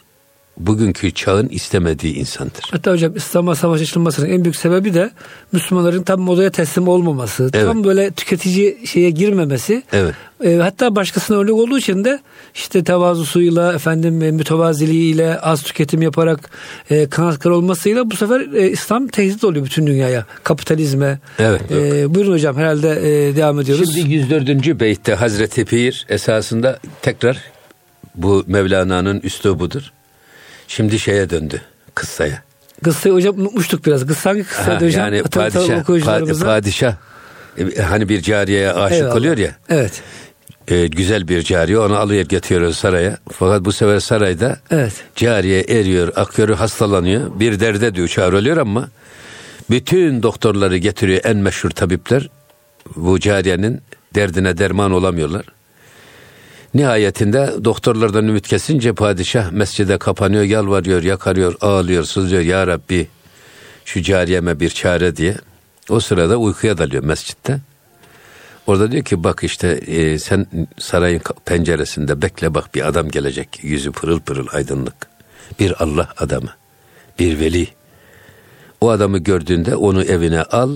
[0.67, 2.65] bugünkü çağın istemediği insandır.
[2.71, 5.11] Hatta hocam İslam'a savaş açılmasının en büyük sebebi de
[5.53, 7.67] Müslümanların tam modaya teslim olmaması, Evet.
[7.67, 9.83] tam böyle tüketici şeye girmemesi.
[9.93, 10.15] Evet.
[10.45, 12.21] E, hatta başkasına örnek olduğu için de
[12.55, 16.51] işte tevazusuyla, efendim e, mütevaziliğiyle, az tüketim yaparak
[16.91, 20.25] e, kanaatkar olmasıyla bu sefer e, İslam tehdit oluyor bütün dünyaya.
[20.45, 21.19] Kapitalizme.
[21.39, 21.63] Evet.
[21.71, 23.95] E, buyurun hocam herhalde e, devam ediyoruz.
[23.95, 24.81] Şimdi 104.
[24.81, 27.39] beytte Hazreti Pir esasında tekrar
[28.15, 29.93] bu Mevlana'nın üslubudur.
[30.71, 31.63] Şimdi şeye döndü
[31.95, 32.43] kıssaya.
[32.85, 34.07] Kıssayı hocam unutmuştuk biraz.
[34.07, 35.05] Kıssa hangi kıssaydı Ha, hocam?
[35.15, 36.45] yani padişah, pa- okuyucularımıza.
[36.47, 36.95] padişah
[37.59, 39.17] e, hani bir cariyeye aşık Eyvallah.
[39.17, 39.57] oluyor ya.
[39.69, 40.03] Evet.
[40.69, 43.19] e, güzel bir cariye onu alıyor getiriyor saraya.
[43.33, 44.93] Fakat bu sefer sarayda Evet.
[45.17, 47.41] cariye eriyor, akıyor, hastalanıyor.
[47.41, 48.89] Bir derde düşer oluyor ama
[49.71, 52.31] bütün doktorları getiriyor en meşhur tabipler.
[52.97, 53.81] Bu cariyenin
[54.15, 55.45] derdine derman olamıyorlar.
[56.75, 62.43] Nihayetinde doktorlardan ümit kesince padişah mescide kapanıyor, yalvarıyor, yakarıyor, ağlıyor, sızlıyor.
[62.43, 63.09] Ya Rabbi
[63.85, 65.35] şu cariyeme bir çare diye.
[65.89, 67.59] O sırada uykuya dalıyor mescitte.
[68.67, 70.47] Orada diyor ki bak işte e, sen
[70.79, 73.61] sarayın penceresinde bekle bak bir adam gelecek.
[73.63, 74.95] Yüzü pırıl pırıl aydınlık.
[75.61, 76.51] Bir Allah adamı.
[77.19, 77.69] Bir veli.
[78.81, 80.75] O adamı gördüğünde onu evine al.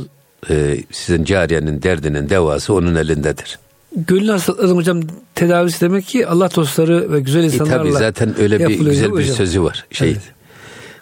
[0.51, 3.59] e, sizin cariyenin derdinin devası onun elindedir.
[3.97, 5.01] Gönül hastalıkların hocam
[5.35, 9.13] tedavisi demek ki Allah dostları ve güzel E insanlarla tabi zaten öyle bir güzel bir
[9.13, 9.37] hocam?
[9.37, 9.87] sözü var.
[9.91, 10.23] Şey, Evet.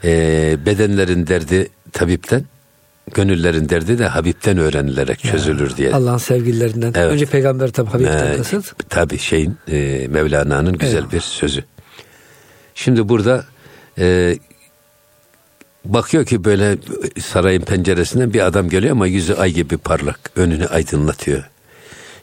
[0.04, 2.44] e, bedenlerin derdi tabipten,
[3.14, 5.92] gönüllerin derdi de Habib'ten öğrenilerek çözülür diye.
[5.94, 6.92] Allah'ın sevgililerinden.
[6.96, 7.12] Evet.
[7.12, 8.88] Önce peygamber tabi Habib'ten Ee, kasıt.
[8.90, 11.12] Tabii şeyin e, Mevlana'nın güzel Eyvallah.
[11.12, 11.64] bir sözü.
[12.74, 13.44] Şimdi burada
[13.98, 14.38] e,
[15.84, 16.78] bakıyor ki böyle
[17.20, 20.20] sarayın penceresinden bir adam geliyor ama yüzü ay gibi parlak.
[20.36, 21.42] Önünü aydınlatıyor.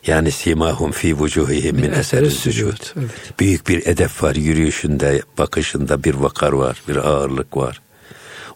[0.08, 2.82] Yani simahum fi vucuhihim min eseri sucud.
[3.00, 3.10] evet.
[3.40, 7.82] Büyük bir edep var yürüyüşünde, bakışında bir vakar var, bir ağırlık var.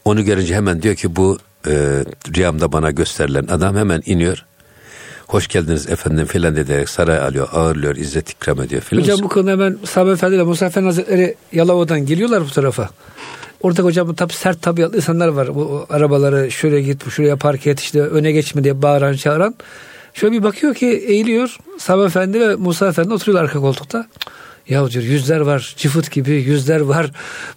[0.05, 2.03] Onu görünce hemen diyor ki bu e,
[2.35, 4.45] rüyamda bana gösterilen adam hemen iniyor.
[5.27, 9.01] Hoş geldiniz efendim filan ederek saraya alıyor, ağırlıyor, izzet ikram ediyor filan.
[9.01, 12.89] Hocam bu konuda hemen Sahabe Efendi ile Musa Efendi Hazretleri Yalova'dan geliyorlar bu tarafa.
[13.61, 15.55] Orada hocam tabi sert tabiatlı insanlar var.
[15.55, 19.55] Bu, arabaları şuraya git, şuraya park et, işte öne geçme diye bağıran çağıran.
[20.13, 21.57] Şöyle bir bakıyor ki eğiliyor.
[21.77, 24.07] Sahabe Efendi ve Musa Efendi oturuyorlar arka koltukta.
[24.69, 27.11] Ya diyor yüzler var çıfıt gibi yüzler var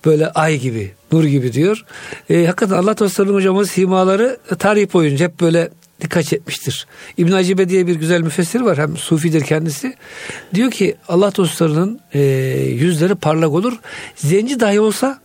[0.04, 1.84] böyle ay gibi nur gibi diyor.
[2.30, 6.86] E, hakikaten Allah dostlarının hocamın simaları tarih boyunca hep böyle dikkat çekmiştir.
[7.16, 9.94] İbn Acibe diye bir güzel müfessir var hem sufidir kendisi.
[10.54, 12.20] Diyor ki Allah dostlarının e,
[12.70, 13.72] yüzleri parlak olur.
[14.16, 15.20] Zenci dahi olsa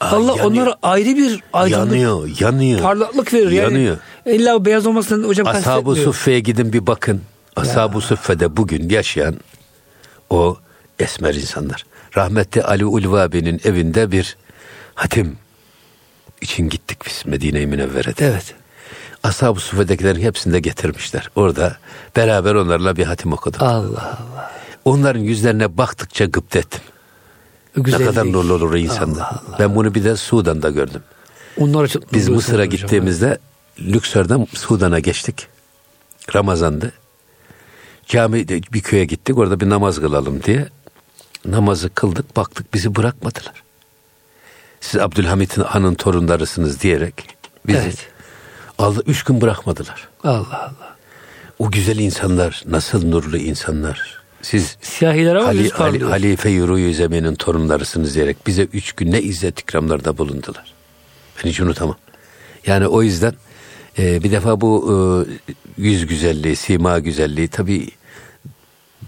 [0.00, 0.44] Allah yanıyor.
[0.44, 2.80] onlara ayrı bir aydınlık yanıyor, yanıyor.
[2.80, 3.50] parlaklık verir.
[3.50, 3.96] Yani Yanıyor.
[4.26, 5.94] İlla o beyaz olmasından hocam Ashab-ı.
[5.96, 7.22] Suffe'ye gidin bir bakın.
[7.56, 9.36] Ashab-ı Suffe'de bugün yaşayan
[10.30, 10.56] o
[10.98, 11.86] esmer insanlar.
[12.16, 14.36] Rahmetli Ali Ulvabi'nin evinde bir
[14.94, 15.36] hatim
[16.40, 18.26] için gittik biz Medine-i Münevvere'de.
[18.26, 18.54] Evet.
[19.22, 21.30] Ashab-ı Suffe'dekilerin hepsini de getirmişler.
[21.36, 21.76] Orada
[22.16, 23.62] beraber onlarla bir hatim okuduk.
[23.62, 24.52] Allah Allah.
[24.84, 26.80] Onların yüzlerine baktıkça gıpta ettim.
[27.76, 28.06] Ne Güzellik.
[28.06, 29.30] kadar nurlu olur insanlar.
[29.58, 31.02] Ben bunu bir de Sudan'da gördüm.
[31.58, 32.80] Onlar çok Biz Mısır'a insanlar hocam.
[32.80, 33.38] gittiğimizde
[33.80, 35.46] Lüksör'den Sudan'a geçtik.
[36.34, 36.92] Ramazan'dı.
[38.06, 39.38] Camide bir köye gittik.
[39.38, 40.68] Orada bir namaz kılalım diye.
[41.44, 42.36] Namazı kıldık.
[42.36, 43.62] Baktık bizi bırakmadılar.
[44.80, 48.08] Siz Abdülhamit Han'ın torunlarısınız diyerek bizi Evet.
[48.78, 49.02] aldı.
[49.06, 50.08] Üç gün bırakmadılar.
[50.24, 50.96] Allah Allah.
[51.58, 54.19] O güzel insanlar, nasıl nurlu insanlar.
[54.42, 56.10] Siz Siyahiler ama Ali, yüz Ali, parlıyor.
[56.10, 60.74] Halife Yuru Zemin'in torunlarısınız diyerek bize üç gün ne izzet ikramlarda bulundular.
[61.36, 61.96] Ben hiç unutamam.
[62.66, 63.34] Yani o yüzden
[63.98, 64.96] e, bir defa bu e,
[65.82, 67.88] yüz güzelliği, sima güzelliği tabii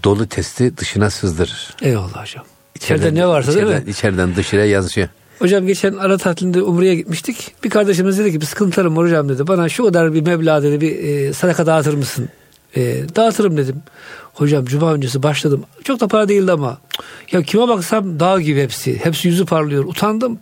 [0.03, 1.75] dolu testi dışına sızdırır.
[1.81, 2.45] Eyvallah hocam.
[2.75, 3.71] İçeride ne varsa değil mi?
[3.71, 5.07] içeriden, içeriden dışarıya yansıyor.
[5.39, 7.55] Hocam geçen ara tatilinde Umre'ye gitmiştik.
[7.63, 9.47] Bir kardeşimiz dedi ki bir sıkıntılarım var hocam dedi.
[9.47, 12.29] Bana şu kadar bir meblağ dedi bir e, sadaka dağıtır mısın?
[12.75, 12.81] E,
[13.15, 13.83] dağıtırım dedim.
[14.33, 15.63] Hocam cuma öncesi başladım.
[15.83, 16.77] Çok da para değildi ama.
[17.31, 19.05] Ya kime baksam dağ gibi hepsi.
[19.05, 19.85] Hepsi yüzü parlıyor.
[19.85, 20.39] Utandım.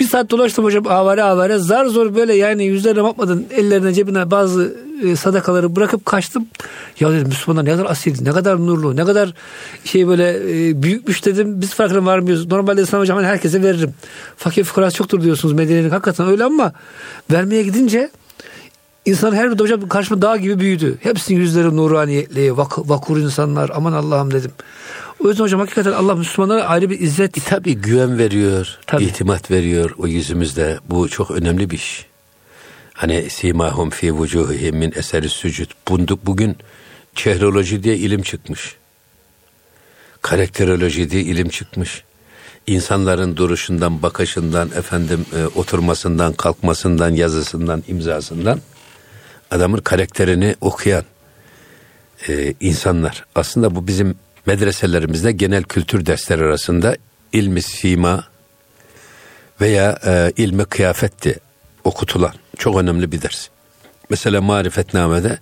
[0.00, 1.58] Bir saat dolaştım hocam avare avare.
[1.58, 6.46] Zar zor böyle yani yüzlerine bakmadan ellerine cebine bazı e, sadakaları bırakıp kaçtım.
[7.00, 9.34] Ya dedim Müslümanlar ne kadar asil, ne kadar nurlu, ne kadar
[9.84, 10.30] şey böyle
[10.68, 11.60] e, büyükmüş dedim.
[11.60, 12.46] Biz farkına varmıyoruz.
[12.46, 13.94] Normalde İslam hocam hani herkese veririm.
[14.36, 15.90] Fakir fukarası çoktur diyorsunuz Medine'nin.
[15.90, 16.72] Hakikaten öyle ama
[17.30, 18.10] vermeye gidince
[19.04, 20.98] İnsan her bir hocam karşıma dağ gibi büyüdü.
[21.00, 23.70] Hepsinin yüzleri nuraniyetli, vak, vakur insanlar.
[23.74, 24.50] Aman Allah'ım dedim.
[25.24, 27.38] O yüzden hocam hakikaten Allah Müslümanlara ayrı bir izzet.
[27.38, 29.04] E, tabii güven veriyor, Tabii.
[29.04, 30.78] itimat veriyor o yüzümüzde.
[30.90, 32.06] Bu çok önemli bir iş.
[32.92, 35.70] Hani simahum fi vucuhihim min eseri sücud.
[36.26, 36.56] Bugün
[37.14, 38.76] çehroloji diye ilim çıkmış.
[40.22, 42.04] Karakteroloji diye ilim çıkmış.
[42.66, 48.60] İnsanların duruşundan, bakışından, efendim e, oturmasından, kalkmasından, yazısından, imzasından
[49.52, 51.04] adamın karakterini okuyan
[52.28, 53.24] e, insanlar.
[53.34, 56.96] Aslında bu bizim medreselerimizde genel kültür dersleri arasında
[57.32, 58.24] ilmi sima
[59.60, 61.38] veya e, ilmi kıyafetti
[61.84, 63.48] okutulan çok önemli bir ders.
[64.10, 65.38] Mesela marifetnamede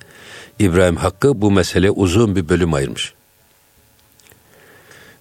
[0.59, 3.15] İbrahim Hakkı bu meseleye uzun bir bölüm ayırmış.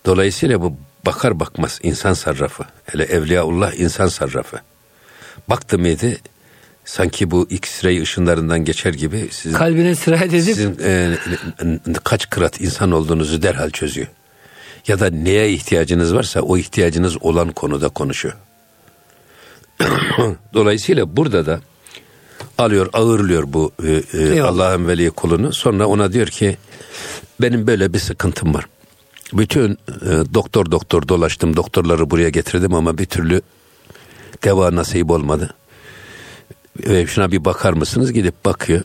[0.05, 2.63] Dolayısıyla bu bakar bakmaz insan sarrafı.
[2.85, 4.59] Hele Evliyaullah insan sarrafı.
[5.49, 6.17] Baktı mıydı
[6.89, 11.17] sanki bu X-ray ışınlarından geçer gibi sizin, Kalbine sirayet edip sizin e,
[12.03, 14.07] kaç kırat insan olduğunuzu derhal çözüyor.
[14.87, 18.35] Ya da neye ihtiyacınız varsa o ihtiyacınız olan konuda konuşuyor.
[20.53, 21.59] Dolayısıyla burada da
[22.57, 24.41] alıyor ağırlıyor bu e, e.
[24.41, 25.53] Allah'ın veli kulunu.
[25.53, 26.57] Sonra ona diyor ki
[27.41, 28.65] benim böyle bir sıkıntım var.
[29.33, 29.77] Bütün e,
[30.33, 33.41] doktor doktor dolaştım doktorları buraya getirdim ama bir türlü
[34.43, 35.53] deva nasip olmadı.
[36.83, 38.13] E, şuna bir bakar mısınız?
[38.13, 38.81] Gidip bakıyor.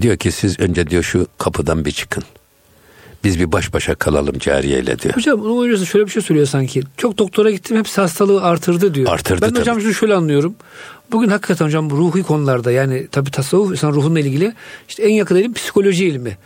[0.00, 2.24] Diyor ki siz önce diyor şu kapıdan bir çıkın.
[3.24, 5.14] Biz bir baş başa kalalım cariyeyle diyor.
[5.14, 6.82] Hocam onun hocası şöyle bir şey söylüyor sanki.
[6.96, 9.12] Çok doktora gittim hepsi hastalığı artırdı diyor.
[9.12, 9.82] Artırdı ben de hocam tabii.
[9.82, 10.54] şunu şöyle anlıyorum.
[11.12, 14.54] Bugün hakikaten hocam ruhi konularda yani tabi tasavvuf insan ruhunla ilgili
[14.88, 16.38] işte en yakın ilim psikoloji ilmi.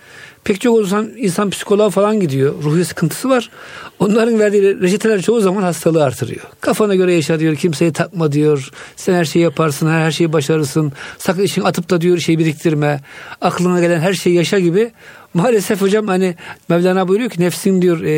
[0.47, 2.55] Pek çok insan, insan psikoloğa falan gidiyor.
[2.63, 3.51] Ruhi sıkıntısı var.
[3.99, 6.41] Onların verdiği reçeteler çoğu zaman hastalığı artırıyor.
[6.61, 7.57] Kafana göre yaşa diyor.
[7.57, 8.71] Kimseyi takma diyor.
[8.97, 9.89] Sen her şeyi yaparsın.
[9.89, 10.93] Her, her şeyi başarırsın.
[11.19, 13.01] Sakın işin atıp da diyor şey biriktirme.
[13.41, 14.93] Aklına gelen her şeyi yaşa gibi.
[15.35, 16.35] Maalesef hocam hani
[16.69, 18.13] Mevlana buyuruyor ki nefsin diyor e,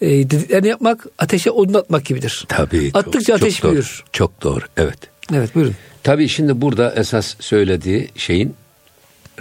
[0.00, 2.44] e, dediklerini yapmak ateşe odun atmak gibidir.
[2.48, 2.90] Tabii.
[2.94, 3.72] Attıkça çok, ateş çok doğru.
[3.72, 4.04] büyür.
[4.12, 4.64] Çok doğru.
[4.76, 4.98] Evet.
[5.34, 5.74] Evet buyurun.
[6.02, 8.54] Tabii şimdi burada esas söylediği şeyin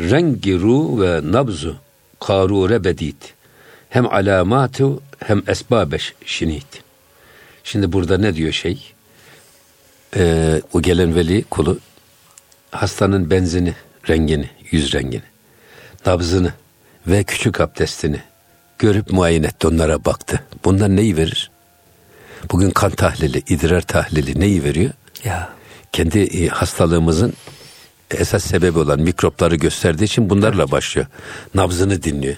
[0.10, 1.76] rengi ru ve nabzu
[2.20, 3.34] karure bedit.
[3.90, 6.84] Hem alamatu hem esbabeş şinit.
[7.64, 8.94] Şimdi burada ne diyor şey?
[10.16, 11.80] Ee, o gelen veli kulu
[12.72, 13.76] hastanın benzini,
[14.10, 15.24] rengini, yüz rengini,
[16.06, 16.54] nabzını
[17.08, 18.22] ve küçük abdestini
[18.80, 20.44] görüp muayene etti onlara baktı.
[20.66, 21.52] Bunlar neyi verir?
[22.52, 24.92] Bugün kan tahlili, idrar tahlili neyi veriyor?
[25.24, 25.50] Ya.
[25.92, 27.34] kendi e, hastalığımızın
[28.14, 31.08] esas sebebi olan mikropları gösterdiği için bunlarla başlıyor.
[31.56, 32.36] Nabzını dinliyor.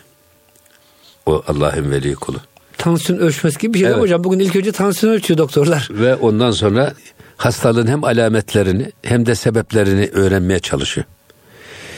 [1.26, 2.38] O Allah'ın veli kulu.
[2.78, 4.00] Tansiyon ölçmesi gibi bir şey Evet.
[4.00, 4.24] hocam.
[4.24, 5.88] Bugün ilk önce tansiyon ölçüyor doktorlar.
[5.92, 6.94] Ve ondan sonra
[7.38, 11.06] hastalığın hem alametlerini hem de sebeplerini öğrenmeye çalışıyor.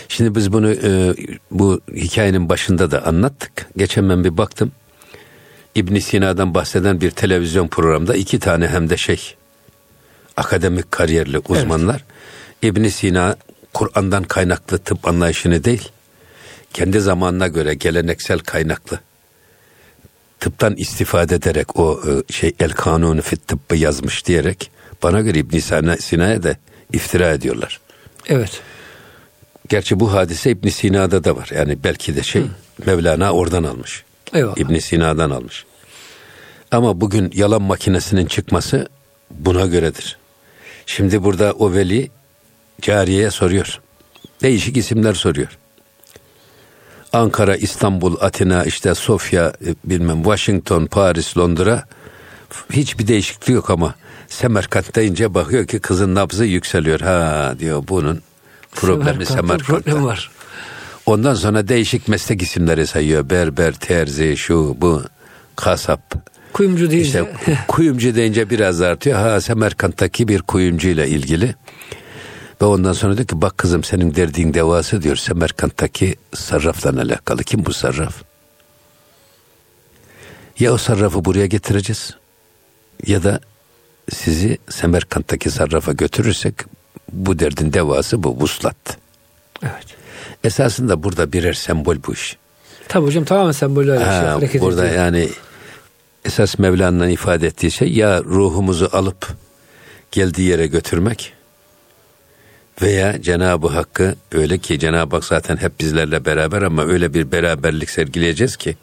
[0.07, 1.15] Şimdi biz bunu e,
[1.51, 3.51] bu hikayenin başında da anlattık.
[3.77, 4.71] Geçen ben bir baktım.
[5.75, 9.35] İbn Sina'dan bahseden bir televizyon programda iki tane hem de şey
[10.37, 12.03] akademik kariyerli uzmanlar
[12.61, 13.35] İbn Sina
[13.75, 15.89] Kur'an'dan kaynaklı tıp anlayışını değil
[16.73, 18.99] kendi zamanına göre geleneksel kaynaklı
[20.39, 24.71] tıptan istifade ederek o e, şey el kanunu fit tıbbı yazmış diyerek
[25.03, 26.55] bana göre İbn Sina- Sina'ya da
[26.93, 27.79] iftira ediyorlar.
[28.27, 28.61] Evet.
[29.69, 31.49] Gerçi bu hadise İbn Sina'da da var.
[31.55, 32.43] Yani belki de şey
[32.85, 34.03] Mevlana oradan almış.
[34.33, 34.57] Eyvallah.
[34.57, 35.65] İbn Sina'dan almış.
[36.71, 38.87] Ama bugün yalan makinesinin çıkması
[39.31, 40.17] buna göredir.
[40.85, 42.09] Şimdi burada o veli
[42.81, 43.81] cariyeye soruyor.
[44.41, 45.57] Değişik isimler soruyor.
[47.13, 51.83] Ankara, İstanbul, Atina, işte Sofya, e, bilmem Washington, Paris, Londra
[52.71, 53.95] hiçbir değişiklik yok ama
[54.27, 56.99] Semerkant deyince bakıyor ki kızın nabzı yükseliyor.
[56.99, 58.21] Ha diyor bunun
[58.71, 59.91] problemi Semerkant'ta Semerkant'ta.
[59.91, 60.31] problem var.
[61.05, 63.29] Ondan sonra değişik meslek isimleri sayıyor.
[63.29, 65.03] Berber, terzi, şu, bu,
[65.55, 66.01] kasap.
[66.53, 67.07] Kuyumcu deyince.
[67.07, 69.19] İşte kuyumcu deyince biraz artıyor.
[69.19, 71.55] Ha Semerkant'taki bir kuyumcu ile ilgili.
[72.61, 77.43] Ve ondan sonra diyor ki bak kızım senin derdiğin devası diyor Semerkant'taki sarrafla alakalı.
[77.43, 78.15] Kim bu sarraf?
[80.59, 82.15] Ya o sarrafı buraya getireceğiz
[83.07, 83.39] ya da
[84.11, 86.53] sizi Semerkant'taki sarrafa götürürsek
[87.11, 88.97] bu derdin devası bu vuslat.
[89.63, 89.85] Evet.
[90.43, 92.37] Esasında burada birer sembol bu iş.
[92.87, 95.03] Tabii hocam tamamen böyle şey, Ha, hareket burada ediyor.
[95.05, 95.29] yani
[96.25, 99.27] esas Mevlana'nın ifade ettiği şey ya ruhumuzu alıp
[100.11, 101.33] geldiği yere götürmek
[102.81, 107.89] veya Cenab-ı Hakk'ı öyle ki Cenab-ı Hak zaten hep bizlerle beraber ama öyle bir beraberlik
[107.89, 108.75] sergileyeceğiz ki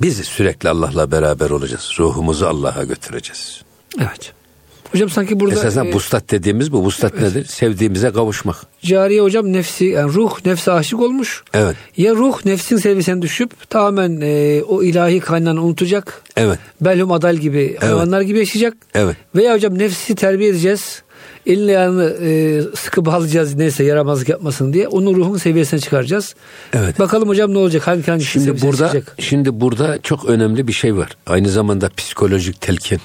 [0.00, 1.90] biz sürekli Allah'la beraber olacağız.
[1.98, 3.62] Ruhumuzu Allah'a götüreceğiz.
[3.98, 4.32] Evet.
[4.92, 6.82] Hocam sanki burada Esasen e, vuslat dediğimiz bu.
[6.82, 7.44] Vuslat nedir?
[7.44, 8.56] Sevdiğimize kavuşmak.
[8.82, 11.42] cariye hocam nefsi yani ruh nefse aşık olmuş.
[11.54, 11.76] Evet.
[11.96, 16.22] Ya ruh nefsin seviyesine düşüp tamamen e, o ilahi kaynağını unutacak.
[16.36, 16.58] Evet.
[16.80, 18.74] Belhum adal gibi hayvanlar gibi yaşayacak.
[18.94, 19.16] Evet.
[19.34, 21.02] Veya hocam nefsi terbiye edeceğiz.
[21.48, 24.88] Elini ayağını e, sıkı bağlayacağız neyse yaramazlık yapmasın diye.
[24.88, 26.34] Onun ruhun seviyesine çıkaracağız.
[26.72, 26.98] Evet.
[26.98, 27.86] Bakalım hocam ne olacak?
[27.86, 29.14] Hangi hangi Şimdi burada çıkacak?
[29.18, 31.16] şimdi burada çok önemli bir şey var.
[31.26, 33.00] Aynı zamanda psikolojik telkin.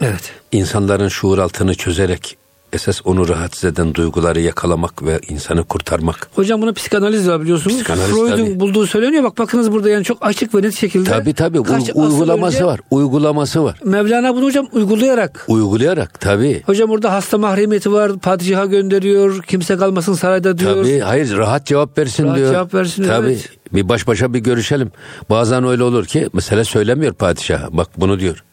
[0.00, 0.32] Evet.
[0.52, 2.36] insanların şuur altını çözerek
[2.74, 6.28] esas onu rahatsız eden duyguları yakalamak ve insanı kurtarmak.
[6.34, 7.76] Hocam buna psikanaliz var biliyorsunuz.
[7.76, 8.60] Psikanaliz Freud'un tabii.
[8.60, 9.24] bulduğu söyleniyor.
[9.24, 11.10] Bak bakınız burada yani çok açık ve net şekilde.
[11.10, 12.80] Tabi tabi kaç asır uygulaması önce var.
[12.90, 13.80] Uygulaması var.
[13.84, 15.44] Mevlana bunu hocam uygulayarak.
[15.48, 16.62] Uygulayarak tabi.
[16.66, 18.18] Hocam orada hasta mahremiyeti var.
[18.18, 19.42] Padişaha gönderiyor.
[19.42, 20.74] Kimse kalmasın sarayda diyor.
[20.74, 22.50] Tabi hayır rahat cevap versin Rahat diyor.
[22.52, 23.26] cevap versin, Tabii.
[23.26, 23.48] evet.
[23.72, 24.90] Bir baş başa bir görüşelim.
[25.30, 27.70] Bazen öyle olur ki mesela söylemiyor padişah.
[27.70, 28.44] Bak bunu diyor.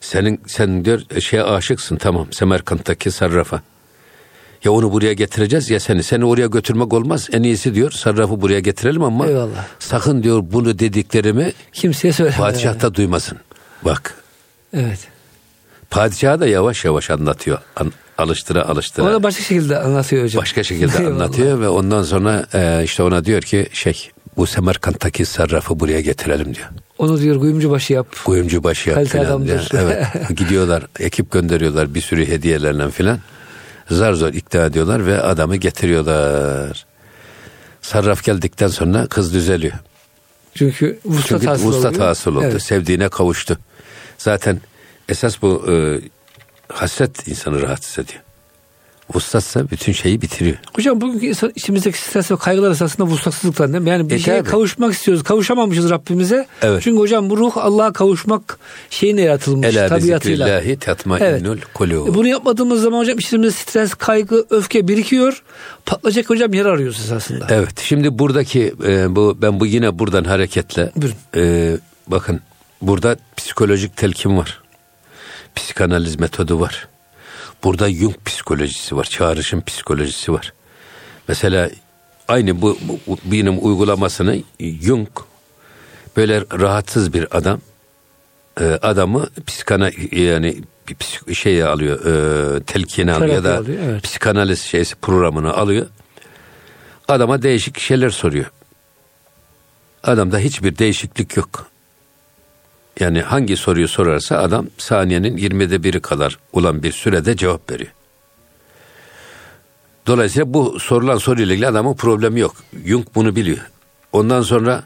[0.00, 3.62] Senin sen diyor şeye aşıksın tamam Semerkant'taki sarrafa.
[4.64, 6.02] Ya onu buraya getireceğiz ya seni.
[6.02, 7.28] Seni oraya götürmek olmaz.
[7.32, 9.66] En iyisi diyor sarrafı buraya getirelim ama Eyvallah.
[9.78, 12.36] sakın diyor bunu dediklerimi Kimseye söyleme.
[12.36, 13.38] padişah da duymasın.
[13.84, 14.14] Bak
[14.74, 15.08] Evet.
[15.90, 17.58] padişah da yavaş yavaş anlatıyor.
[17.76, 19.06] An- alıştıra alıştıra.
[19.06, 20.42] O da başka şekilde anlatıyor hocam.
[20.42, 25.80] Başka şekilde anlatıyor ve ondan sonra e, işte ona diyor ki şey bu Semerkant'taki sarrafı
[25.80, 26.68] buraya getirelim diyor.
[27.00, 28.06] Onu diyor kuyumcu başı yap.
[28.24, 29.70] Kuyumcu başı yap Kalite filan adamdır.
[29.70, 29.82] diyor.
[29.82, 30.06] Evet.
[30.36, 33.18] Gidiyorlar ekip gönderiyorlar bir sürü hediyelerle filan.
[33.90, 36.86] Zar zor ikna ediyorlar ve adamı getiriyorlar.
[37.82, 39.74] Sarraf geldikten sonra kız düzeliyor.
[40.54, 42.44] Çünkü vuslat hasıl vuslat hasıl oldu.
[42.50, 42.62] Evet.
[42.62, 43.58] Sevdiğine kavuştu.
[44.18, 44.60] Zaten
[45.08, 46.00] esas bu e,
[46.72, 48.22] hasret insanı rahatsız ediyor.
[49.14, 50.56] Vuslatsa bütün şeyi bitiriyor.
[50.76, 53.90] Hocam bugünkü insan, içimizdeki stres ve kaygılar esasında vuslatsızlıktan değil mi?
[53.90, 54.50] Yani bir E, şeye tabii.
[54.50, 55.22] kavuşmak istiyoruz.
[55.24, 56.46] Kavuşamamışız Rabbimize.
[56.62, 56.82] Evet.
[56.82, 58.58] Çünkü hocam bu ruh Allah'a kavuşmak
[58.90, 60.62] şeyine yaratılmış Ela bi tabiatıyla.
[60.80, 62.10] tatmainnul kulûb.
[62.10, 65.42] E, Bunu yapmadığımız zaman hocam içimizde stres, kaygı, öfke birikiyor.
[65.86, 67.46] Patlayacak hocam yer arıyoruz esasında.
[67.50, 67.80] Evet.
[67.80, 71.16] Şimdi buradaki e, bu ben bu yine buradan hareketle Buyurun.
[71.36, 71.76] e,
[72.08, 72.40] bakın
[72.82, 74.60] burada psikolojik telkin var.
[75.56, 76.88] Psikanaliz metodu var.
[77.64, 79.04] Burada Jung psikolojisi var.
[79.04, 80.52] Çağrışım psikolojisi var.
[81.28, 81.70] Mesela
[82.28, 85.08] aynı bu, bu benim uygulamasını Jung
[86.16, 87.60] böyle rahatsız bir adam
[88.60, 94.02] e, adamı psikana yani psik- şeye alıyor e, telkini alıyor ya da alıyor, evet.
[94.02, 95.86] psikanaliz şeysi programını alıyor.
[97.08, 98.50] Adama değişik şeyler soruyor.
[100.02, 101.69] Adamda hiçbir değişiklik yok.
[103.00, 107.90] Yani hangi soruyu sorarsa adam saniyenin 20'de biri kadar olan bir sürede cevap veriyor.
[110.06, 112.54] Dolayısıyla bu sorulan soruyla ilgili adamın problemi yok.
[112.86, 113.70] Jung bunu biliyor.
[114.12, 114.84] Ondan sonra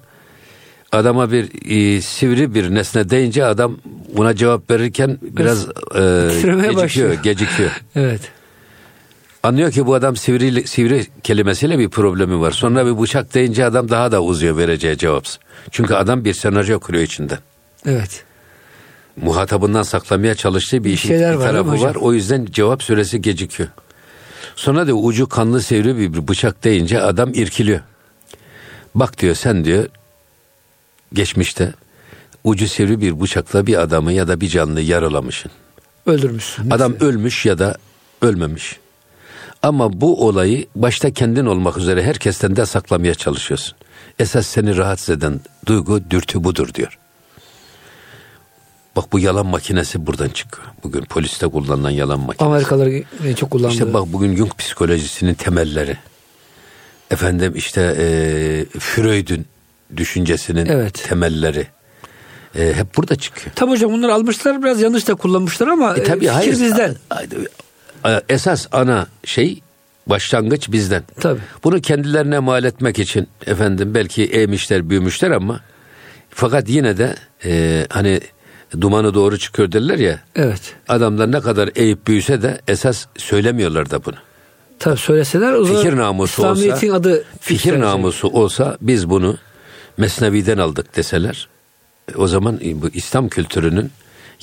[0.93, 3.79] adama bir e, sivri bir nesne deyince adam
[4.17, 7.15] buna cevap verirken biraz e, gecikiyor, başlıyor.
[7.23, 7.71] gecikiyor.
[7.97, 8.21] Evet.
[9.43, 12.51] Anlıyor ki bu adam sivri, sivri kelimesiyle bir problemi var.
[12.51, 15.27] Sonra bir bıçak deyince adam daha da uzuyor vereceği cevap.
[15.71, 17.39] Çünkü adam bir senaryo kuruyor içinden.
[17.87, 18.25] Evet.
[19.17, 21.79] Muhatabından saklamaya çalıştığı bir işin bir var değil mi tarafı var.
[21.79, 22.03] hocam?
[22.03, 23.69] O yüzden cevap süresi gecikiyor.
[24.57, 27.81] Sonra da ucu kanlı sivri bir bir bıçak deyince adam irkiliyor.
[28.95, 29.87] Bak diyor sen diyor
[31.13, 31.73] geçmişte
[32.45, 35.51] ucu sivri bir bıçakla bir adamı ya da bir canlıyı yaralamışsın.
[36.07, 36.71] Öldürmüşsün.
[36.71, 37.77] Adam ölmüş ya da
[38.23, 38.79] ölmemiş.
[39.63, 43.77] Ama bu olayı başta kendin olmak üzere herkesten de saklamaya çalışıyorsun.
[44.19, 46.99] Esas seni rahatsız eden duygu, dürtü budur diyor.
[48.97, 50.67] Bak bu yalan makinesi buradan çıkıyor.
[50.85, 52.45] Bugün poliste kullanılan yalan makinesi.
[52.45, 52.91] Amerikalılar
[53.37, 53.73] çok kullandığı.
[53.73, 55.97] İşte bak bugün Jung psikolojisinin temelleri.
[57.11, 59.45] Efendim işte e, Freud'un
[59.97, 61.05] düşüncesinin Evet.
[61.09, 61.67] temelleri.
[62.59, 63.47] E, hep burada çıkıyor.
[63.55, 66.53] Tabii hocam bunlar almışlar biraz yanlış da kullanmışlar ama E, tabii e, fikir hayır.
[66.53, 66.97] bizden.
[68.29, 69.61] Esas ana şey
[70.07, 71.03] Başlangıç bizden.
[71.21, 71.41] Tabii.
[71.65, 75.61] Bunu kendilerine mal etmek için efendim belki eğmişler, büyümüşler ama
[76.31, 77.15] fakat yine de
[77.45, 78.21] e, hani
[78.81, 80.21] dumanı doğru çıkıyor derler ya.
[80.37, 80.75] Evet.
[80.89, 84.15] Adamlar ne kadar eğip büyüse de esas söylemiyorlar da bunu.
[84.79, 87.85] Tabii söyleseler o zaman Fikir namusu İslamiyet'in olsa, adı fikir yükselecek.
[87.85, 89.37] namusu olsa biz bunu
[89.97, 91.49] Mesnevi'den aldık deseler
[92.17, 93.91] o zaman bu İslam kültürünün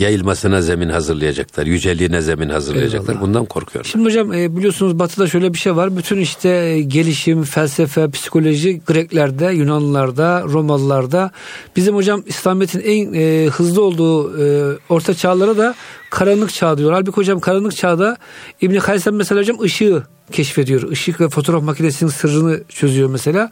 [0.02, 1.66] yayılmasına zemin hazırlayacaklar.
[1.66, 3.14] Yüceliğine zemin hazırlayacaklar.
[3.14, 3.28] Eyvallah.
[3.28, 3.90] Bundan korkuyorum.
[3.92, 5.98] Şimdi hocam e, biliyorsunuz Batı'da şöyle bir şey var.
[5.98, 11.32] Bütün işte e, gelişim, felsefe, psikoloji Greklerde, Yunanlılarda, Romalılarda.
[11.76, 15.76] Bizim hocam İslamiyet'in en e, hızlı olduğu e, orta çağlara da
[16.10, 16.92] karanlık çağ diyor.
[16.92, 18.18] Halbuki hocam karanlık çağda
[18.62, 20.92] İbn Haysem mesela hocam ışığı keşfediyor.
[20.92, 23.50] Işık ve fotoğraf makinesinin sırrını çözüyor mesela.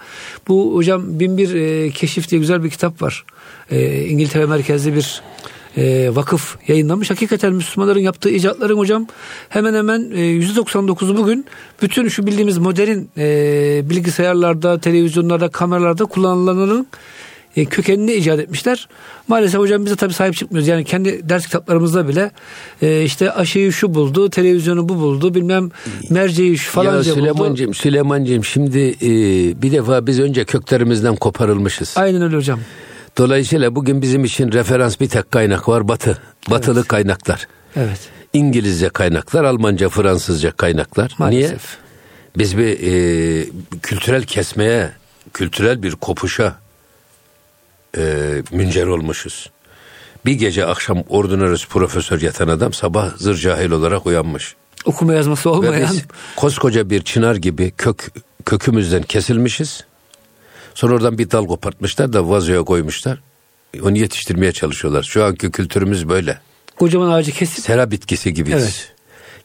[0.48, 3.26] Bu hocam bin bir e, keşif diye güzel bir kitap var.
[3.72, 5.22] E, İngiltere merkezli bir
[5.78, 7.12] e, vakıf yayınlamış.
[7.12, 9.08] Hakikaten Müslümanların yaptığı icatların hocam
[9.50, 11.46] hemen hemen e, %99'u bugün
[11.82, 16.88] bütün şu bildiğimiz modern e, bilgisayarlarda, televizyonlarda, kameralarda kullanılanların
[17.56, 18.88] e, kökenini icat etmişler.
[19.28, 20.68] Maalesef hocam bize tabii sahip çıkmıyoruz.
[20.68, 22.32] Yani kendi ders kitaplarımızda bile
[22.82, 25.72] e, işte aşıyı şu buldu, televizyonu bu buldu, bilmem
[26.10, 27.20] merceği şu ya falanca buldu.
[27.20, 29.12] Süleyman'cığım, Süleyman'cığım şimdi e,
[29.62, 31.94] bir defa biz önce köklerimizden koparılmışız.
[31.98, 32.60] Aynen öyle hocam.
[33.20, 36.18] Dolayısıyla bugün bizim için referans bir tek kaynak var Batı.
[36.50, 37.48] Batılı kaynaklar.
[37.76, 38.00] Evet.
[38.34, 41.16] İngilizce kaynaklar, Almanca, Fransızca kaynaklar.
[41.18, 41.50] Maalesef.
[41.52, 41.58] Niye?
[42.38, 43.46] Biz bir e,
[43.82, 44.92] kültürel kesmeye,
[45.34, 46.56] kültürel bir kopuşa
[47.98, 48.04] e,
[48.52, 49.50] müncer olmuşuz.
[50.26, 54.56] Bir gece akşam ordinarist profesör yatan adam sabah zır cahil olarak uyanmış.
[54.86, 55.90] Okuma yazması Ve olmayan.
[55.92, 56.04] biz
[56.36, 58.12] koskoca bir çınar gibi kök
[58.46, 59.84] kökümüzden kesilmişiz.
[60.76, 63.20] Sonra oradan bir dal kopartmışlar da vazoya koymuşlar.
[63.84, 65.04] Onu yetiştirmeye çalışıyorlar.
[65.04, 66.40] Şu anki kültürümüz böyle.
[66.80, 68.64] Kocaman ağacı kesip Sera bitkisi gibiyiz.
[68.64, 68.94] Evet.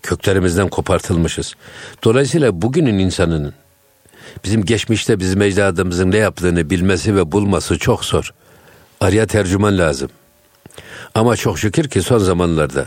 [0.02, 1.54] Köklerimizden kopartılmışız.
[2.04, 3.54] Dolayısıyla bugünün insanının
[4.44, 8.34] bizim geçmişte bizim ecdadımızın ne yaptığını bilmesi ve bulması çok zor.
[9.00, 10.10] Araya tercüman lazım.
[11.14, 12.86] Ama çok şükür ki son zamanlarda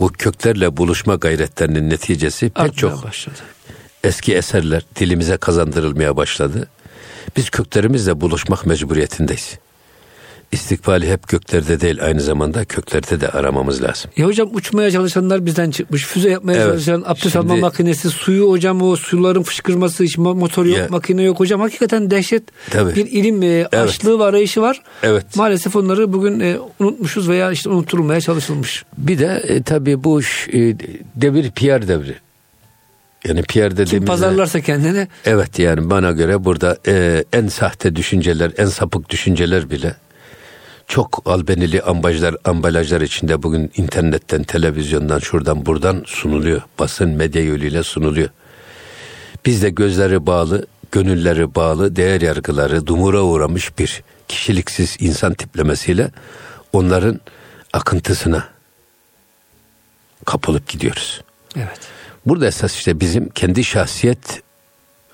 [0.00, 3.38] bu köklerle buluşma gayretlerinin neticesi pek artmaya çok başladı.
[4.04, 6.68] eski eserler dilimize kazandırılmaya başladı.
[7.36, 9.58] Biz köklerimizle buluşmak mecburiyetindeyiz.
[10.52, 14.10] İstikbali hep göklerde değil aynı zamanda köklerde de aramamız lazım.
[14.16, 16.04] Ya hocam uçmaya çalışanlar bizden çıkmış.
[16.06, 16.66] Füze yapmaya Evet.
[16.66, 20.86] çalışan abdest Şimdi- alma makinesi, suyu hocam o suların fışkırması, hiç mo- motor yok, Ya.
[20.90, 21.60] makine yok hocam.
[21.60, 22.94] Hakikaten dehşet Tabii.
[22.96, 24.82] bir ilim e, açlığı ve arayışı var.
[25.02, 25.36] Evet.
[25.36, 28.84] Maalesef onları bugün e, unutmuşuz veya işte unutturulmaya çalışılmış.
[28.98, 30.24] Bir de e, tabii bu e,
[31.16, 32.14] devir PR devri.
[33.24, 34.04] Yani Kim dediğimizde...
[34.04, 39.94] pazarlarsa kendini Evet yani bana göre burada e, en sahte düşünceler, en sapık düşünceler bile
[40.90, 46.62] çok albenili ambalajlar, ambalajlar içinde bugün internetten, televizyondan, şuradan buradan sunuluyor.
[46.78, 48.28] Basın medya yoluyla sunuluyor.
[49.46, 56.10] Biz de gözleri bağlı, gönülleri bağlı, değer yargıları dumura uğramış bir kişiliksiz insan tiplemesiyle
[56.72, 57.20] onların
[57.72, 58.48] akıntısına
[60.24, 61.20] kapılıp gidiyoruz.
[61.56, 61.99] evet.
[62.26, 64.42] Burada esas işte bizim kendi şahsiyet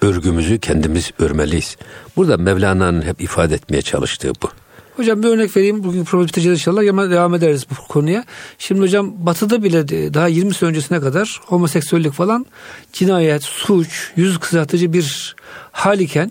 [0.00, 1.76] örgümüzü kendimiz örmeliyiz.
[2.16, 4.50] Burada Mevlana'nın hep ifade etmeye çalıştığı bu.
[4.96, 5.84] Hocam bir örnek vereyim.
[5.84, 6.90] Bugün program biteceğiz inşallah.
[6.90, 8.24] Ama devam ederiz bu konuya.
[8.58, 12.46] Şimdi hocam batıda bile daha 20 sene öncesine kadar homoseksüellik falan
[12.92, 15.36] cinayet, suç, yüz kızartıcı bir
[15.72, 16.30] hal iken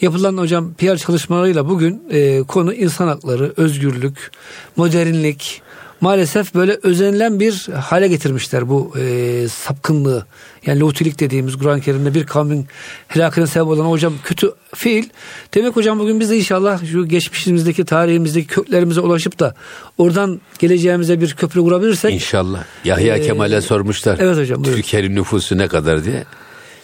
[0.00, 4.30] yapılan hocam PR çalışmalarıyla bugün e, konu insan hakları, özgürlük,
[4.76, 5.62] modernlik
[6.00, 10.26] maalesef böyle özenilen bir hale getirmişler bu e, sapkınlığı.
[10.66, 12.66] Yani lutilik dediğimiz Kur'an-ı Kerim'de bir kavmin
[13.08, 15.08] helakına sebep olan hocam kötü fiil.
[15.54, 19.54] Demek hocam bugün biz de inşallah şu geçmişimizdeki tarihimizdeki köklerimize ulaşıp da
[19.98, 22.64] oradan geleceğimize bir köprü kurabilirsek İnşallah.
[22.84, 24.18] Yahya Ee, Kemal'e sormuşlar.
[24.20, 24.62] evet hocam.
[24.62, 26.24] Türkiye'nin nüfusu ne kadar diye.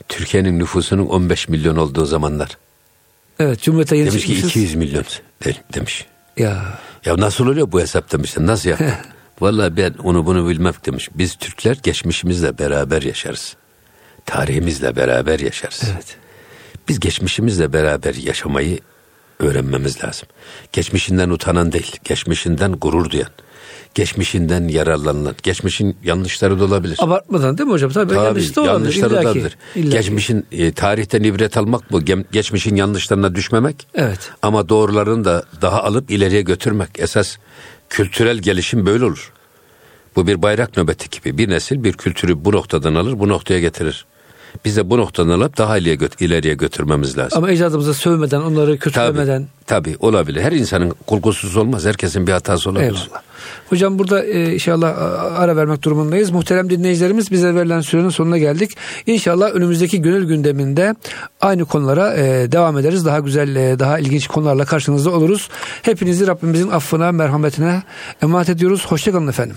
[0.08, 2.58] Türkiye'nin nüfusunun 15 milyon olduğu zamanlar.
[3.38, 4.50] evet Cumhuriyet'e yeni Demiş ki çıkmışız.
[4.50, 5.04] 200 milyon
[5.44, 6.06] de- demiş.
[6.36, 8.46] Ya Ya nasıl oluyor bu hesap demişler.
[8.46, 8.92] Nasıl yaptın?
[9.40, 11.08] Vallahi ben onu bunu bilmem demiş.
[11.14, 13.56] Biz Türkler geçmişimizle beraber yaşarız.
[14.26, 15.82] Tarihimizle beraber yaşarız.
[15.94, 16.16] evet.
[16.88, 18.78] Biz geçmişimizle beraber yaşamayı
[19.38, 20.28] öğrenmemiz lazım.
[20.72, 23.30] Geçmişinden utanan değil, geçmişinden gurur duyan,
[23.94, 26.96] geçmişinden yararlanan, geçmişin yanlışları da olabilir.
[27.00, 27.90] Abartmadan değil mi hocam?
[27.90, 28.74] Tabii, Tabii, yanlış da olabilir.
[28.74, 29.40] yanlışları illaki.
[29.40, 29.56] dadır.
[29.74, 29.90] illaki.
[29.90, 32.00] Geçmişin e, tarihten ibret almak bu.
[32.32, 33.86] Geçmişin yanlışlarına düşmemek.
[33.94, 34.30] Evet.
[34.42, 36.88] Ama doğrularını da daha alıp ileriye götürmek.
[36.98, 37.36] Esas
[37.88, 39.32] kültürel gelişim böyle olur.
[40.16, 41.38] Bu bir bayrak nöbeti gibi.
[41.38, 44.06] Bir nesil bir kültürü bu noktadan alır, bu noktaya getirir.
[44.64, 47.38] Biz de bu noktadan alıp daha ileriye, göt- ileriye götürmemiz lazım.
[47.38, 49.46] Ama ecdadımıza sövmeden, onları kötülemeden.
[49.66, 50.40] Tabii olabilir.
[50.42, 51.84] Her insanın kulkusuz olmaz.
[51.86, 52.86] Herkesin bir hatası olabilir.
[52.88, 53.22] Eyvallah.
[53.68, 54.96] Hocam burada e, inşallah
[55.40, 56.30] ara vermek durumundayız.
[56.30, 58.70] Muhterem dinleyicilerimiz bize verilen sürenin sonuna geldik.
[59.06, 60.94] İnşallah önümüzdeki gönül gündeminde
[61.40, 63.04] aynı konulara e, devam ederiz.
[63.04, 65.48] Daha güzel, e, daha ilginç konularla karşınızda oluruz.
[65.82, 67.82] Hepinizi Rabbimizin affına, merhametine
[68.22, 68.86] emanet ediyoruz.
[68.86, 69.56] Hoşçakalın efendim.